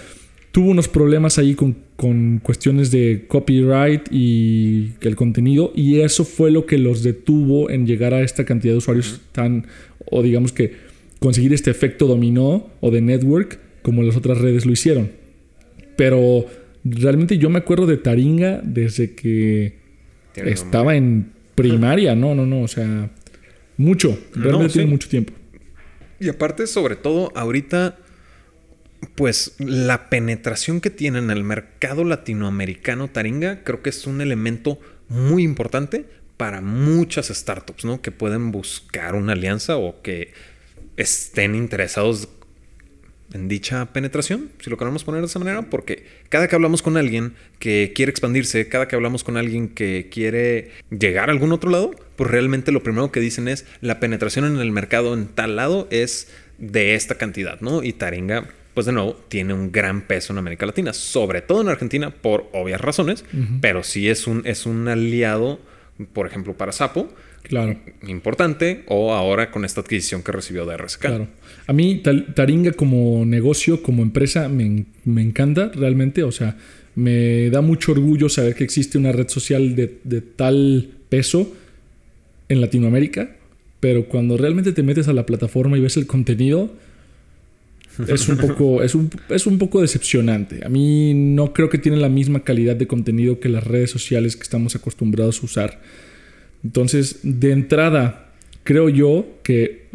Tuvo 0.52 0.70
unos 0.70 0.86
problemas 0.86 1.36
ahí 1.36 1.56
con, 1.56 1.78
con 1.96 2.38
cuestiones 2.38 2.92
de 2.92 3.24
copyright 3.26 4.02
y 4.12 4.92
el 5.00 5.16
contenido 5.16 5.72
y 5.74 5.98
eso 5.98 6.24
fue 6.24 6.52
lo 6.52 6.64
que 6.64 6.78
los 6.78 7.02
detuvo 7.02 7.70
en 7.70 7.88
llegar 7.88 8.14
a 8.14 8.22
esta 8.22 8.44
cantidad 8.44 8.74
de 8.74 8.78
usuarios 8.78 9.20
tan, 9.32 9.66
o 10.08 10.22
digamos 10.22 10.52
que 10.52 10.74
conseguir 11.18 11.52
este 11.52 11.72
efecto 11.72 12.06
dominó 12.06 12.70
o 12.80 12.92
de 12.92 13.00
network 13.00 13.58
como 13.82 14.04
las 14.04 14.16
otras 14.16 14.38
redes 14.38 14.64
lo 14.64 14.70
hicieron. 14.70 15.10
Pero 15.96 16.46
realmente 16.84 17.36
yo 17.36 17.50
me 17.50 17.58
acuerdo 17.58 17.86
de 17.86 17.96
Taringa 17.96 18.60
desde 18.62 19.14
que 19.14 19.74
estaba 20.36 20.94
en 20.94 21.32
primaria, 21.56 22.14
no, 22.14 22.36
no, 22.36 22.46
no, 22.46 22.62
o 22.62 22.68
sea, 22.68 23.10
mucho, 23.76 24.18
realmente 24.34 24.74
tiene 24.74 24.90
mucho 24.90 25.08
tiempo. 25.08 25.32
Y 26.20 26.28
aparte, 26.28 26.66
sobre 26.66 26.96
todo, 26.96 27.32
ahorita 27.34 27.98
pues 29.14 29.54
la 29.58 30.08
penetración 30.08 30.80
que 30.80 30.90
tiene 30.90 31.18
en 31.18 31.30
el 31.30 31.42
mercado 31.44 32.04
latinoamericano 32.04 33.08
Taringa 33.08 33.64
creo 33.64 33.82
que 33.82 33.90
es 33.90 34.06
un 34.06 34.20
elemento 34.20 34.78
muy 35.08 35.42
importante 35.42 36.06
para 36.36 36.60
muchas 36.60 37.28
startups, 37.28 37.84
¿no? 37.84 38.00
Que 38.00 38.10
pueden 38.10 38.52
buscar 38.52 39.14
una 39.14 39.32
alianza 39.32 39.76
o 39.76 40.02
que 40.02 40.32
estén 40.96 41.54
interesados 41.54 42.28
en 43.32 43.48
dicha 43.48 43.92
penetración, 43.92 44.50
si 44.60 44.70
lo 44.70 44.76
queremos 44.76 45.04
poner 45.04 45.20
de 45.20 45.26
esa 45.26 45.38
manera, 45.38 45.62
porque 45.62 46.04
cada 46.28 46.48
que 46.48 46.54
hablamos 46.54 46.82
con 46.82 46.96
alguien 46.96 47.34
que 47.58 47.92
quiere 47.94 48.10
expandirse, 48.10 48.68
cada 48.68 48.88
que 48.88 48.96
hablamos 48.96 49.24
con 49.24 49.36
alguien 49.36 49.68
que 49.68 50.08
quiere 50.10 50.70
llegar 50.90 51.28
a 51.28 51.32
algún 51.32 51.52
otro 51.52 51.70
lado, 51.70 51.92
pues 52.16 52.30
realmente 52.30 52.72
lo 52.72 52.82
primero 52.82 53.10
que 53.10 53.20
dicen 53.20 53.48
es 53.48 53.66
la 53.80 54.00
penetración 54.00 54.44
en 54.44 54.58
el 54.58 54.72
mercado 54.72 55.14
en 55.14 55.28
tal 55.28 55.56
lado 55.56 55.88
es 55.90 56.28
de 56.58 56.94
esta 56.94 57.16
cantidad, 57.16 57.60
¿no? 57.60 57.82
Y 57.82 57.92
Taringa 57.92 58.48
pues 58.74 58.86
de 58.86 58.92
nuevo 58.92 59.14
tiene 59.28 59.52
un 59.52 59.70
gran 59.70 60.02
peso 60.02 60.32
en 60.32 60.38
América 60.38 60.66
Latina, 60.66 60.92
sobre 60.92 61.42
todo 61.42 61.60
en 61.60 61.68
Argentina 61.68 62.10
por 62.10 62.48
obvias 62.52 62.80
razones, 62.80 63.24
pero 63.60 63.82
sí 63.82 64.08
es 64.08 64.26
un, 64.26 64.46
es 64.46 64.66
un 64.66 64.88
aliado, 64.88 65.60
por 66.12 66.26
ejemplo, 66.26 66.54
para 66.54 66.72
Sapo. 66.72 67.12
Claro. 67.42 67.78
Importante, 68.06 68.84
o 68.86 69.12
ahora 69.12 69.50
con 69.50 69.64
esta 69.64 69.80
adquisición 69.80 70.22
que 70.22 70.32
recibió 70.32 70.64
de 70.64 70.76
RSK. 70.76 71.00
Claro. 71.00 71.28
A 71.66 71.72
mí, 71.72 72.02
Taringa 72.34 72.72
como 72.72 73.24
negocio, 73.26 73.82
como 73.82 74.02
empresa, 74.02 74.48
me, 74.48 74.86
encanta 75.04 75.70
realmente. 75.74 76.22
O 76.22 76.32
sea, 76.32 76.56
me 76.94 77.50
da 77.50 77.60
mucho 77.60 77.92
orgullo 77.92 78.28
saber 78.28 78.54
que 78.54 78.64
existe 78.64 78.96
una 78.96 79.12
red 79.12 79.28
social 79.28 79.74
de, 79.74 79.98
de 80.04 80.20
tal 80.20 80.90
peso 81.08 81.52
en 82.48 82.60
Latinoamérica, 82.60 83.36
pero 83.80 84.06
cuando 84.06 84.36
realmente 84.36 84.72
te 84.72 84.82
metes 84.82 85.08
a 85.08 85.12
la 85.12 85.26
plataforma 85.26 85.76
y 85.76 85.80
ves 85.80 85.96
el 85.96 86.06
contenido, 86.06 86.70
es 88.08 88.28
un 88.28 88.36
poco, 88.38 88.82
es 88.84 88.94
un, 88.94 89.10
es 89.28 89.46
un 89.46 89.58
poco 89.58 89.80
decepcionante. 89.80 90.64
A 90.64 90.68
mí 90.68 91.12
no 91.14 91.52
creo 91.52 91.68
que 91.68 91.78
tiene 91.78 91.98
la 91.98 92.08
misma 92.08 92.44
calidad 92.44 92.76
de 92.76 92.86
contenido 92.86 93.40
que 93.40 93.48
las 93.48 93.64
redes 93.64 93.90
sociales 93.90 94.36
que 94.36 94.42
estamos 94.42 94.74
acostumbrados 94.74 95.42
a 95.42 95.46
usar. 95.46 95.80
Entonces, 96.64 97.20
de 97.22 97.52
entrada, 97.52 98.32
creo 98.62 98.88
yo 98.88 99.26
que 99.42 99.86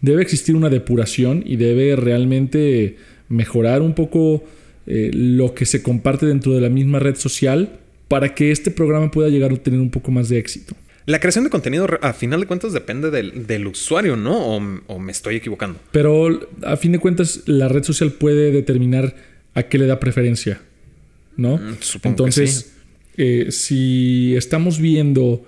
debe 0.00 0.22
existir 0.22 0.54
una 0.56 0.68
depuración 0.68 1.42
y 1.46 1.56
debe 1.56 1.96
realmente 1.96 2.96
mejorar 3.28 3.82
un 3.82 3.94
poco 3.94 4.44
eh, 4.86 5.10
lo 5.12 5.54
que 5.54 5.64
se 5.64 5.82
comparte 5.82 6.26
dentro 6.26 6.52
de 6.52 6.60
la 6.60 6.68
misma 6.68 6.98
red 6.98 7.16
social 7.16 7.78
para 8.08 8.34
que 8.34 8.50
este 8.50 8.70
programa 8.70 9.10
pueda 9.10 9.28
llegar 9.28 9.52
a 9.52 9.56
tener 9.56 9.80
un 9.80 9.90
poco 9.90 10.10
más 10.10 10.28
de 10.28 10.38
éxito. 10.38 10.74
La 11.06 11.18
creación 11.18 11.44
de 11.44 11.50
contenido, 11.50 11.88
a 12.00 12.12
final 12.12 12.40
de 12.40 12.46
cuentas, 12.46 12.72
depende 12.72 13.10
del, 13.10 13.66
usuario, 13.66 14.16
¿no? 14.16 14.56
O, 14.86 14.98
me 15.00 15.10
estoy 15.10 15.36
equivocando. 15.36 15.80
Pero 15.90 16.48
a 16.62 16.76
fin 16.76 16.92
de 16.92 16.98
cuentas, 16.98 17.42
la 17.46 17.68
red 17.68 17.82
social 17.82 18.12
puede 18.12 18.52
determinar 18.52 19.16
a 19.54 19.64
qué 19.64 19.78
le 19.78 19.86
da 19.86 19.98
preferencia, 19.98 20.60
¿no? 21.36 21.56
Mm, 21.56 21.76
Entonces, 22.04 22.74
eh, 23.16 23.48
si 23.50 24.36
estamos 24.36 24.78
viendo 24.78 25.44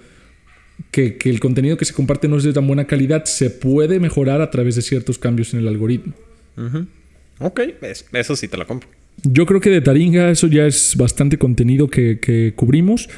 que, 0.95 1.29
el 1.29 1.41
contenido 1.41 1.77
que 1.77 1.85
se 1.85 1.93
comparte 1.93 2.29
no 2.29 2.37
es 2.37 2.45
de 2.45 2.53
tan 2.53 2.67
buena 2.67 2.87
calidad, 2.87 3.25
se 3.25 3.51
puede 3.51 3.99
mejorar 3.99 4.41
a 4.41 4.51
través 4.51 4.77
de 4.77 4.83
ciertos 4.83 5.19
cambios 5.19 5.53
en 5.53 5.61
el 5.61 5.69
algoritmo. 5.69 6.15
Ok, 7.41 7.61
eso 8.13 8.37
sí 8.37 8.47
te 8.47 8.57
la 8.57 8.65
compro. 8.65 8.89
Yo 9.25 9.45
creo 9.45 9.61
que 9.61 9.71
de 9.71 9.81
Taringa 9.81 10.31
eso 10.31 10.47
ya 10.47 10.67
es 10.67 10.97
bastante 10.97 11.37
contenido 11.37 11.89
que, 11.89 12.21
que 12.21 12.53
cubrimos. 12.55 13.09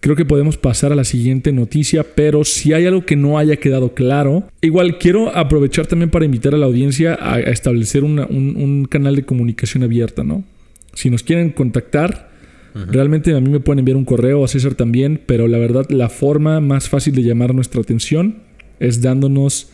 Creo 0.00 0.16
que 0.16 0.26
podemos 0.26 0.58
pasar 0.58 0.92
a 0.92 0.94
la 0.94 1.04
siguiente 1.04 1.50
noticia, 1.50 2.04
pero 2.14 2.44
si 2.44 2.74
hay 2.74 2.84
algo 2.84 3.06
que 3.06 3.16
no 3.16 3.38
haya 3.38 3.56
quedado 3.56 3.94
claro, 3.94 4.46
igual 4.60 4.98
quiero 4.98 5.34
aprovechar 5.34 5.86
también 5.86 6.10
para 6.10 6.26
invitar 6.26 6.54
a 6.54 6.58
la 6.58 6.66
audiencia 6.66 7.16
a, 7.18 7.40
establecer 7.40 8.04
un, 8.04 8.86
canal 8.90 9.16
de 9.16 9.24
comunicación 9.24 9.82
abierta, 9.82 10.22
¿no? 10.22 10.44
Si 10.92 11.08
nos 11.08 11.22
quieren 11.22 11.50
contactar, 11.50 12.33
realmente 12.74 13.34
a 13.34 13.40
mí 13.40 13.48
me 13.48 13.60
pueden 13.60 13.80
enviar 13.80 13.96
un 13.96 14.04
correo, 14.04 14.44
a 14.44 14.48
César 14.48 14.74
también, 14.74 15.20
pero 15.24 15.46
la 15.48 15.58
verdad 15.58 15.86
la 15.90 16.08
forma 16.08 16.60
más 16.60 16.88
fácil 16.88 17.14
de 17.14 17.22
llamar 17.22 17.54
nuestra 17.54 17.80
atención 17.80 18.42
es 18.80 19.00
dándonos 19.00 19.70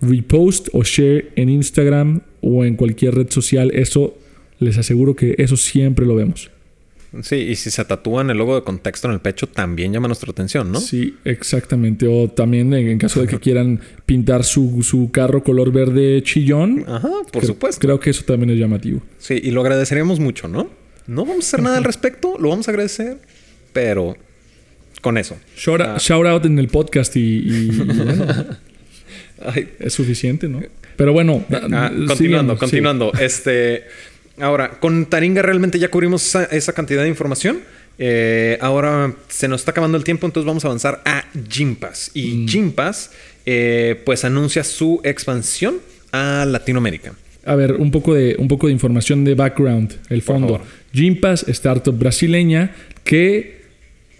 repost 0.00 0.68
o 0.72 0.82
share 0.82 1.32
en 1.36 1.48
Instagram 1.48 2.20
o 2.42 2.64
en 2.64 2.76
cualquier 2.76 3.14
red 3.14 3.30
social. 3.30 3.70
Eso 3.72 4.18
les 4.58 4.76
aseguro 4.76 5.16
que 5.16 5.34
eso 5.38 5.56
siempre 5.56 6.06
lo 6.06 6.14
vemos. 6.14 6.50
Sí, 7.20 7.36
y 7.36 7.56
si 7.56 7.70
se 7.70 7.84
tatúan 7.84 8.30
el 8.30 8.38
logo 8.38 8.54
de 8.54 8.62
contexto 8.62 9.06
en 9.06 9.14
el 9.14 9.20
pecho, 9.20 9.46
también 9.46 9.92
llama 9.92 10.08
nuestra 10.08 10.30
atención, 10.30 10.72
¿no? 10.72 10.80
Sí, 10.80 11.16
exactamente. 11.24 12.06
O 12.06 12.28
también 12.28 12.72
en, 12.72 12.96
caso 12.98 13.20
de 13.20 13.26
que 13.26 13.38
quieran 13.40 13.80
pintar 14.06 14.44
su, 14.44 15.10
carro 15.12 15.42
color 15.42 15.72
verde 15.72 16.22
chillón. 16.22 16.84
Ajá, 16.88 17.10
por 17.30 17.44
supuesto. 17.44 17.80
Creo 17.80 18.00
que 18.00 18.10
eso 18.10 18.24
también 18.24 18.50
es 18.50 18.58
llamativo. 18.58 19.02
Sí, 19.18 19.38
y 19.42 19.50
lo 19.50 19.60
agradeceríamos 19.60 20.20
mucho, 20.20 20.48
¿no? 20.48 20.70
No 21.06 21.24
vamos 21.24 21.44
a 21.44 21.48
hacer 21.48 21.62
nada 21.62 21.78
al 21.78 21.84
respecto, 21.84 22.36
lo 22.38 22.50
vamos 22.50 22.68
a 22.68 22.70
agradecer, 22.70 23.18
pero 23.72 24.16
con 25.00 25.18
eso. 25.18 25.36
Shout, 25.56 25.80
ah. 25.80 26.30
out 26.30 26.44
en 26.46 26.58
el 26.58 26.68
podcast 26.68 27.14
y, 27.16 27.70
es 29.80 29.92
suficiente, 29.92 30.48
¿no? 30.48 30.62
Pero 30.96 31.12
bueno, 31.12 31.44
ah, 31.72 31.90
continuando, 32.06 32.56
continuando. 32.56 33.12
Este. 33.18 33.84
Ahora, 34.38 34.78
con 34.80 35.06
Taringa 35.06 35.42
realmente 35.42 35.78
ya 35.78 35.90
cubrimos 35.90 36.34
esa, 36.34 36.72
cantidad 36.72 37.02
de 37.02 37.08
información. 37.08 37.60
Eh, 37.98 38.56
ahora 38.60 39.14
se 39.28 39.48
nos 39.48 39.60
está 39.60 39.72
acabando 39.72 39.98
el 39.98 40.04
tiempo, 40.04 40.26
entonces 40.26 40.46
vamos 40.46 40.64
a 40.64 40.68
avanzar 40.68 41.02
a 41.04 41.24
Gympass. 41.48 42.12
Y 42.14 42.46
mm. 42.46 42.74
eh, 43.44 44.00
pues 44.04 44.24
anuncia 44.24 44.64
su 44.64 45.00
expansión 45.04 45.80
a 46.12 46.46
Latinoamérica. 46.46 47.14
A 47.44 47.56
ver, 47.56 47.72
un 47.72 47.90
poco 47.90 48.14
de, 48.14 48.36
un 48.38 48.48
poco 48.48 48.68
de 48.68 48.72
información 48.72 49.24
de 49.24 49.34
background, 49.34 49.94
el 50.10 50.22
fondo. 50.22 50.60
Gympass, 50.92 51.48
startup 51.48 51.96
brasileña 51.98 52.72
que 53.04 53.62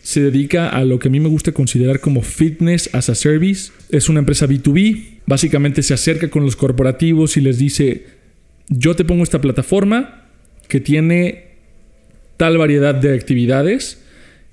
se 0.03 0.21
dedica 0.21 0.69
a 0.69 0.85
lo 0.85 0.99
que 0.99 1.09
a 1.09 1.11
mí 1.11 1.21
me 1.21 1.29
gusta 1.29 1.53
considerar 1.53 2.01
como 2.01 2.23
fitness 2.23 2.91
as 2.93 3.09
a 3.09 3.15
service. 3.15 3.71
Es 3.91 4.09
una 4.09 4.19
empresa 4.19 4.49
B2B. 4.49 5.21
Básicamente 5.27 5.83
se 5.83 5.95
acerca 5.95 6.29
con 6.29 6.45
los 6.45 6.57
corporativos 6.57 7.37
y 7.37 7.41
les 7.41 7.59
dice, 7.59 8.07
yo 8.69 8.97
te 8.97 9.05
pongo 9.05 9.23
esta 9.23 9.41
plataforma 9.41 10.27
que 10.67 10.81
tiene 10.81 11.53
tal 12.37 12.59
variedad 12.59 12.95
de 12.95 13.15
actividades 13.15 14.03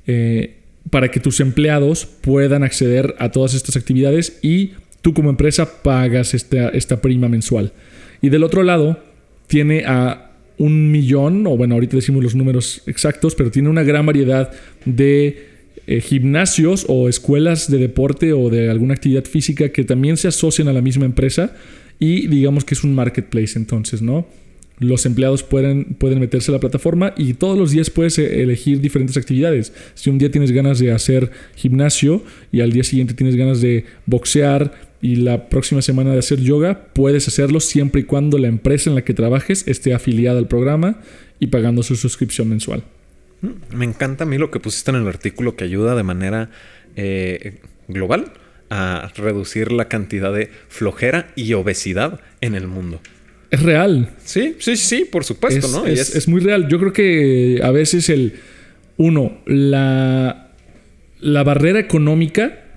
eh, 0.05 0.57
para 0.91 1.09
que 1.09 1.19
tus 1.19 1.39
empleados 1.39 2.05
puedan 2.05 2.63
acceder 2.63 3.15
a 3.17 3.31
todas 3.31 3.55
estas 3.55 3.75
actividades 3.75 4.37
y 4.43 4.73
tú 5.01 5.13
como 5.13 5.29
empresa 5.29 5.81
pagas 5.81 6.35
esta, 6.35 6.69
esta 6.69 7.01
prima 7.01 7.27
mensual. 7.27 7.73
Y 8.21 8.29
del 8.29 8.43
otro 8.43 8.63
lado, 8.63 8.99
tiene 9.47 9.83
a 9.85 10.31
un 10.57 10.91
millón, 10.91 11.47
o 11.47 11.57
bueno, 11.57 11.75
ahorita 11.75 11.95
decimos 11.95 12.23
los 12.23 12.35
números 12.35 12.83
exactos, 12.85 13.33
pero 13.33 13.49
tiene 13.49 13.69
una 13.69 13.83
gran 13.83 14.05
variedad 14.05 14.51
de 14.85 15.47
eh, 15.87 16.01
gimnasios 16.01 16.85
o 16.87 17.09
escuelas 17.09 17.71
de 17.71 17.79
deporte 17.79 18.33
o 18.33 18.49
de 18.49 18.69
alguna 18.69 18.93
actividad 18.93 19.23
física 19.23 19.69
que 19.69 19.83
también 19.83 20.17
se 20.17 20.27
asocian 20.27 20.67
a 20.67 20.73
la 20.73 20.81
misma 20.81 21.05
empresa 21.05 21.55
y 21.97 22.27
digamos 22.27 22.63
que 22.63 22.75
es 22.75 22.83
un 22.83 22.93
marketplace 22.93 23.57
entonces, 23.57 24.01
¿no? 24.01 24.27
Los 24.77 25.05
empleados 25.05 25.43
pueden, 25.43 25.95
pueden 25.95 26.19
meterse 26.19 26.51
a 26.51 26.53
la 26.53 26.59
plataforma 26.59 27.13
y 27.17 27.33
todos 27.33 27.57
los 27.57 27.71
días 27.71 27.89
puedes 27.89 28.19
eh, 28.19 28.43
elegir 28.43 28.81
diferentes 28.81 29.17
actividades. 29.17 29.73
Si 29.95 30.09
un 30.09 30.17
día 30.17 30.29
tienes 30.29 30.51
ganas 30.51 30.79
de 30.79 30.91
hacer 30.91 31.31
gimnasio 31.55 32.23
y 32.51 32.61
al 32.61 32.71
día 32.71 32.83
siguiente 32.83 33.13
tienes 33.13 33.35
ganas 33.35 33.59
de 33.59 33.85
boxear 34.05 34.88
y 35.01 35.15
la 35.17 35.49
próxima 35.49 35.81
semana 35.81 36.11
de 36.11 36.19
hacer 36.19 36.39
yoga, 36.39 36.87
puedes 36.93 37.27
hacerlo 37.27 37.59
siempre 37.59 38.01
y 38.01 38.03
cuando 38.03 38.37
la 38.37 38.47
empresa 38.47 38.89
en 38.89 38.95
la 38.95 39.03
que 39.03 39.13
trabajes 39.13 39.67
esté 39.67 39.93
afiliada 39.93 40.39
al 40.39 40.47
programa 40.47 40.99
y 41.39 41.47
pagando 41.47 41.83
su 41.83 41.95
suscripción 41.95 42.49
mensual. 42.49 42.83
Mm, 43.41 43.75
me 43.75 43.85
encanta 43.85 44.25
a 44.25 44.27
mí 44.27 44.37
lo 44.37 44.51
que 44.51 44.59
pusiste 44.59 44.91
en 44.91 44.97
el 44.97 45.07
artículo 45.07 45.55
que 45.55 45.63
ayuda 45.63 45.95
de 45.95 46.03
manera 46.03 46.49
eh, 46.95 47.59
global 47.87 48.33
a 48.69 49.11
reducir 49.15 49.71
la 49.71 49.87
cantidad 49.87 50.33
de 50.33 50.49
flojera 50.67 51.31
y 51.35 51.53
obesidad 51.53 52.19
en 52.41 52.55
el 52.55 52.67
mundo. 52.67 52.99
Es 53.51 53.63
real. 53.63 54.11
Sí, 54.23 54.57
sí, 54.59 54.75
sí, 54.75 55.05
por 55.05 55.23
supuesto, 55.23 55.65
es, 55.65 55.73
¿no? 55.73 55.85
Es, 55.87 56.27
muy 56.27 56.39
real. 56.39 56.67
Yo 56.67 56.77
creo 56.79 56.93
que 56.93 57.61
a 57.63 57.71
veces 57.71 58.09
el. 58.09 58.35
Uno, 58.97 59.39
la, 59.47 60.51
la 61.19 61.43
barrera 61.43 61.79
económica 61.79 62.68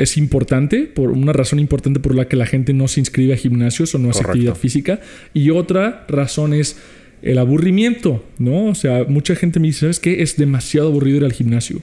es 0.00 0.16
importante, 0.16 0.84
por 0.84 1.10
una 1.10 1.34
razón 1.34 1.58
importante 1.58 2.00
por 2.00 2.14
la 2.14 2.26
que 2.26 2.34
la 2.34 2.46
gente 2.46 2.72
no 2.72 2.88
se 2.88 3.00
inscribe 3.00 3.34
a 3.34 3.36
gimnasios 3.36 3.94
o 3.94 3.98
no 3.98 4.08
hace 4.08 4.24
actividad 4.24 4.54
física. 4.54 5.00
Y 5.34 5.50
otra 5.50 6.06
razón 6.08 6.54
es 6.54 6.78
el 7.20 7.36
aburrimiento, 7.36 8.24
¿no? 8.38 8.66
O 8.66 8.74
sea, 8.74 9.04
mucha 9.04 9.36
gente 9.36 9.60
me 9.60 9.66
dice, 9.66 9.80
¿sabes 9.80 10.00
qué? 10.00 10.22
Es 10.22 10.38
demasiado 10.38 10.88
aburrido 10.88 11.18
ir 11.18 11.24
al 11.24 11.34
gimnasio. 11.34 11.82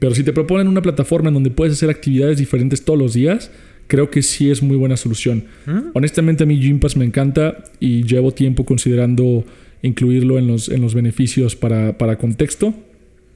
Pero 0.00 0.12
si 0.12 0.24
te 0.24 0.32
proponen 0.32 0.66
una 0.66 0.82
plataforma 0.82 1.28
en 1.28 1.34
donde 1.34 1.50
puedes 1.50 1.74
hacer 1.74 1.88
actividades 1.88 2.38
diferentes 2.38 2.84
todos 2.84 2.98
los 2.98 3.14
días, 3.14 3.52
creo 3.86 4.10
que 4.10 4.22
sí 4.22 4.50
es 4.50 4.60
muy 4.60 4.76
buena 4.76 4.96
solución. 4.96 5.44
¿Mm? 5.66 5.90
Honestamente 5.94 6.42
a 6.42 6.46
mí 6.46 6.60
Gympass 6.60 6.96
me 6.96 7.04
encanta 7.04 7.62
y 7.78 8.02
llevo 8.02 8.32
tiempo 8.32 8.66
considerando 8.66 9.44
incluirlo 9.82 10.38
en 10.38 10.48
los, 10.48 10.68
en 10.68 10.80
los 10.80 10.94
beneficios 10.94 11.54
para, 11.54 11.96
para 11.96 12.18
contexto. 12.18 12.74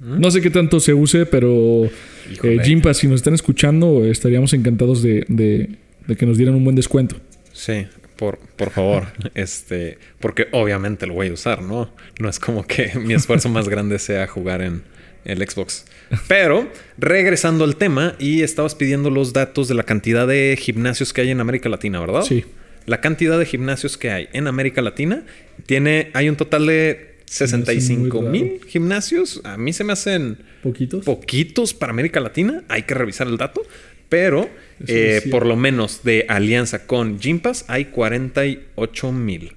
¿Mm? 0.00 0.20
No 0.20 0.30
sé 0.30 0.40
qué 0.40 0.50
tanto 0.50 0.80
se 0.80 0.94
use, 0.94 1.26
pero 1.26 1.84
eh, 1.84 2.92
si 2.94 3.06
nos 3.06 3.16
están 3.16 3.34
escuchando, 3.34 4.04
estaríamos 4.04 4.52
encantados 4.52 5.02
de, 5.02 5.24
de, 5.28 6.16
que 6.16 6.26
nos 6.26 6.36
dieran 6.36 6.54
un 6.54 6.64
buen 6.64 6.76
descuento. 6.76 7.16
Sí, 7.52 7.86
por, 8.16 8.38
por, 8.56 8.70
favor. 8.70 9.06
este, 9.34 9.98
porque 10.18 10.48
obviamente 10.52 11.06
lo 11.06 11.14
voy 11.14 11.28
a 11.28 11.32
usar, 11.32 11.62
¿no? 11.62 11.90
No 12.18 12.28
es 12.28 12.38
como 12.38 12.66
que 12.66 12.92
mi 12.98 13.14
esfuerzo 13.14 13.48
más 13.48 13.68
grande 13.68 13.98
sea 13.98 14.26
jugar 14.26 14.62
en, 14.62 14.82
el 15.24 15.46
Xbox. 15.46 15.84
Pero, 16.28 16.68
regresando 16.98 17.64
al 17.64 17.76
tema, 17.76 18.14
y 18.18 18.42
estabas 18.42 18.74
pidiendo 18.74 19.10
los 19.10 19.32
datos 19.32 19.68
de 19.68 19.74
la 19.74 19.82
cantidad 19.82 20.26
de 20.26 20.56
gimnasios 20.58 21.12
que 21.12 21.20
hay 21.20 21.30
en 21.30 21.40
América 21.40 21.68
Latina, 21.68 22.00
¿verdad? 22.00 22.22
Sí. 22.22 22.44
La 22.86 23.00
cantidad 23.00 23.38
de 23.38 23.46
gimnasios 23.46 23.96
que 23.96 24.10
hay 24.10 24.28
en 24.32 24.46
América 24.46 24.82
Latina 24.82 25.24
tiene, 25.66 26.10
hay 26.14 26.28
un 26.28 26.36
total 26.36 26.66
de 26.66 27.09
65 27.30 28.22
mil 28.22 28.60
gimnasios. 28.66 29.40
A 29.44 29.56
mí 29.56 29.72
se 29.72 29.84
me 29.84 29.92
hacen 29.92 30.38
poquitos. 30.64 31.04
Poquitos 31.04 31.74
para 31.74 31.92
América 31.92 32.18
Latina. 32.18 32.64
Hay 32.68 32.82
que 32.82 32.94
revisar 32.94 33.28
el 33.28 33.36
dato. 33.36 33.62
Pero 34.08 34.50
eh, 34.88 35.22
por 35.30 35.46
lo 35.46 35.54
menos 35.54 36.02
de 36.02 36.26
alianza 36.28 36.88
con 36.88 37.20
Gympass 37.20 37.66
hay 37.68 37.84
48 37.86 39.12
mil. 39.12 39.52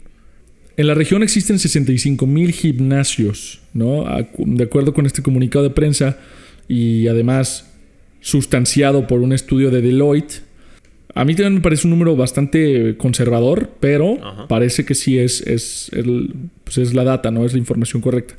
En 0.77 0.86
la 0.86 0.93
región 0.93 1.23
existen 1.23 1.57
65 1.57 2.27
mil 2.27 2.51
gimnasios, 2.51 3.62
¿no? 3.73 4.05
De 4.38 4.63
acuerdo 4.63 4.93
con 4.93 5.07
este 5.07 5.23
comunicado 5.23 5.63
de 5.63 5.71
prensa 5.71 6.19
y 6.67 7.07
además 7.07 7.73
sustanciado 8.21 9.07
por 9.07 9.21
un 9.21 9.33
estudio 9.33 9.71
de 9.71 9.81
Deloitte. 9.81 10.43
A 11.13 11.26
mí 11.26 11.36
también 11.36 11.56
me 11.56 11.62
parece 11.62 11.88
un 11.88 11.91
número 11.91 12.15
bastante 12.15 12.97
conservador, 12.97 13.69
pero 13.80 14.17
parece 14.47 14.86
que 14.86 14.95
sí 14.95 15.19
es, 15.19 15.41
es, 15.41 15.91
pues 16.63 16.78
es 16.78 16.93
la 16.93 17.04
data, 17.04 17.30
¿no? 17.32 17.45
Es 17.45 17.54
la 17.54 17.60
información 17.60 18.02
correcta. 18.02 18.36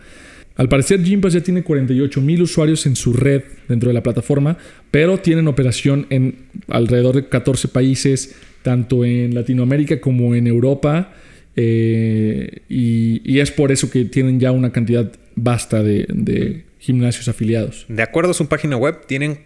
Al 0.57 0.69
parecer, 0.69 1.03
Gympass 1.03 1.35
ya 1.35 1.41
tiene 1.41 1.63
48 1.63 2.21
mil 2.21 2.43
usuarios 2.43 2.87
en 2.87 2.95
su 2.95 3.13
red 3.13 3.43
dentro 3.69 3.89
de 3.89 3.95
la 3.95 4.03
plataforma, 4.03 4.57
pero 4.91 5.19
tienen 5.19 5.49
operación 5.49 6.07
en 6.11 6.47
alrededor 6.69 7.17
de 7.17 7.29
14 7.29 7.69
países, 7.69 8.37
tanto 8.63 9.05
en 9.05 9.35
Latinoamérica 9.35 10.01
como 10.01 10.35
en 10.35 10.47
Europa 10.47 11.13
eh, 11.57 12.63
y, 12.69 13.39
es 13.39 13.51
por 13.51 13.71
eso 13.73 13.91
que 13.91 14.05
tienen 14.05 14.41
ya 14.41 14.53
una 14.53 14.73
cantidad 14.73 15.11
vasta 15.37 15.83
de, 15.83 16.65
gimnasios 16.79 17.29
afiliados. 17.29 17.87
De 17.89 18.03
acuerdo 18.03 18.33
a 18.33 18.35
su 18.35 18.47
página 18.49 18.77
web, 18.77 19.07
tienen 19.07 19.37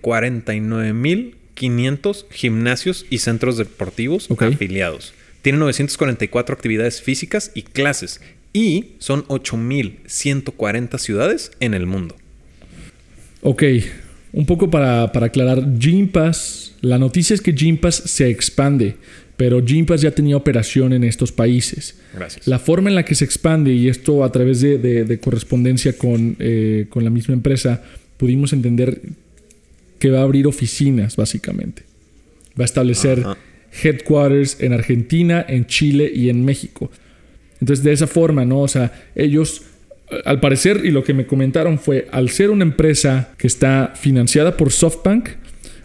49.500 1.58 2.26
gimnasios 2.30 3.06
y 3.10 3.18
centros 3.18 3.56
deportivos 3.58 4.28
afiliados. 4.38 5.14
Tienen 5.42 5.60
944 5.60 6.54
actividades 6.54 7.02
físicas 7.02 7.50
y 7.54 7.62
clases. 7.62 8.20
Y 8.52 8.92
son 8.98 9.24
8.140 9.26 10.98
ciudades 10.98 11.52
en 11.60 11.74
el 11.74 11.86
mundo. 11.86 12.16
Ok, 13.42 13.62
un 14.32 14.46
poco 14.46 14.70
para, 14.70 15.04
aclarar, 15.04 15.78
Gympass, 15.78 16.74
la 16.80 16.98
noticia 16.98 17.34
es 17.34 17.40
que 17.40 17.52
Gympass 17.52 17.96
se 18.06 18.28
expande 18.28 18.96
pero 19.38 19.64
Gympass 19.64 20.00
ya 20.00 20.10
tenía 20.10 20.36
operación 20.36 20.92
en 20.92 21.04
estos 21.04 21.30
países. 21.30 21.96
Gracias. 22.12 22.48
La 22.48 22.58
forma 22.58 22.88
en 22.88 22.96
la 22.96 23.04
que 23.04 23.14
se 23.14 23.24
expande, 23.24 23.72
y 23.72 23.88
esto 23.88 24.24
a 24.24 24.32
través 24.32 24.60
de, 24.60 25.20
correspondencia 25.22 25.94
eh, 26.40 26.86
con, 26.90 27.04
la 27.04 27.10
misma 27.10 27.34
empresa, 27.34 27.84
pudimos 28.16 28.52
entender 28.52 29.00
que 29.98 30.10
va 30.10 30.20
a 30.20 30.22
abrir 30.22 30.46
oficinas, 30.46 31.16
básicamente. 31.16 31.82
Va 32.58 32.64
a 32.64 32.66
establecer 32.66 33.24
headquarters 33.82 34.60
en 34.60 34.72
Argentina, 34.72 35.44
en 35.48 35.66
Chile 35.66 36.10
y 36.14 36.28
en 36.28 36.44
México. 36.44 36.90
Entonces, 37.60 37.84
de 37.84 37.92
esa 37.92 38.06
forma, 38.06 38.44
¿no? 38.44 38.60
O 38.60 38.68
sea, 38.68 38.92
ellos, 39.14 39.62
al 40.24 40.40
parecer, 40.40 40.82
y 40.84 40.90
lo 40.90 41.04
que 41.04 41.14
me 41.14 41.26
comentaron 41.26 41.78
fue, 41.78 42.08
al 42.12 42.30
ser 42.30 42.50
una 42.50 42.64
empresa 42.64 43.30
que 43.36 43.46
está 43.46 43.92
financiada 43.96 44.56
por 44.56 44.72
SoftBank, 44.72 45.30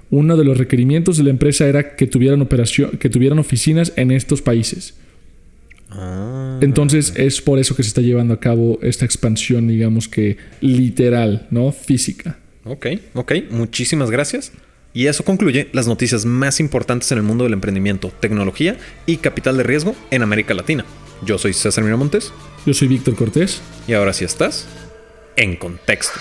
uno 0.09 0.37
de 0.37 0.43
los 0.43 0.57
requerimientos 0.57 1.17
de 1.17 1.23
la 1.23 1.31
empresa 1.31 1.67
era 1.67 1.95
que 1.95 2.05
tuvieran 2.05 2.41
operación, 2.41 2.91
que 2.99 3.09
tuvieran 3.09 3.39
oficinas 3.39 3.93
en 3.95 4.11
estos 4.11 4.43
países. 4.43 4.93
Ah. 5.89 6.59
Entonces 6.61 7.13
es 7.15 7.41
por 7.41 7.57
eso 7.57 7.75
que 7.75 7.81
se 7.83 7.87
está 7.87 8.01
llevando 8.01 8.33
a 8.35 8.39
cabo 8.39 8.79
esta 8.83 9.05
expansión, 9.05 9.67
digamos 9.67 10.07
que 10.07 10.37
literal, 10.61 11.47
¿no? 11.49 11.71
Física. 11.71 12.37
Ok, 12.65 12.87
ok, 13.13 13.33
muchísimas 13.49 14.09
gracias. 14.09 14.51
Y 14.93 15.07
eso 15.07 15.25
concluye 15.25 15.69
las 15.73 15.87
noticias 15.87 16.25
más 16.25 16.59
importantes 16.59 17.11
en 17.11 17.17
el 17.17 17.23
mundo 17.23 17.45
del 17.45 17.53
emprendimiento, 17.53 18.11
tecnología 18.19 18.77
y 19.05 19.17
capital 19.17 19.57
de 19.57 19.63
riesgo 19.63 19.95
en 20.11 20.21
América 20.21 20.53
Latina. 20.53 20.85
Yo 21.25 21.37
soy 21.37 21.53
César 21.53 21.83
Miramontes. 21.83 22.31
Yo 22.65 22.73
soy 22.73 22.87
Víctor 22.87 23.15
Cortés. 23.15 23.61
Y 23.87 23.93
ahora 23.93 24.13
sí 24.13 24.23
estás 24.23 24.67
en 25.35 25.55
contexto. 25.55 26.19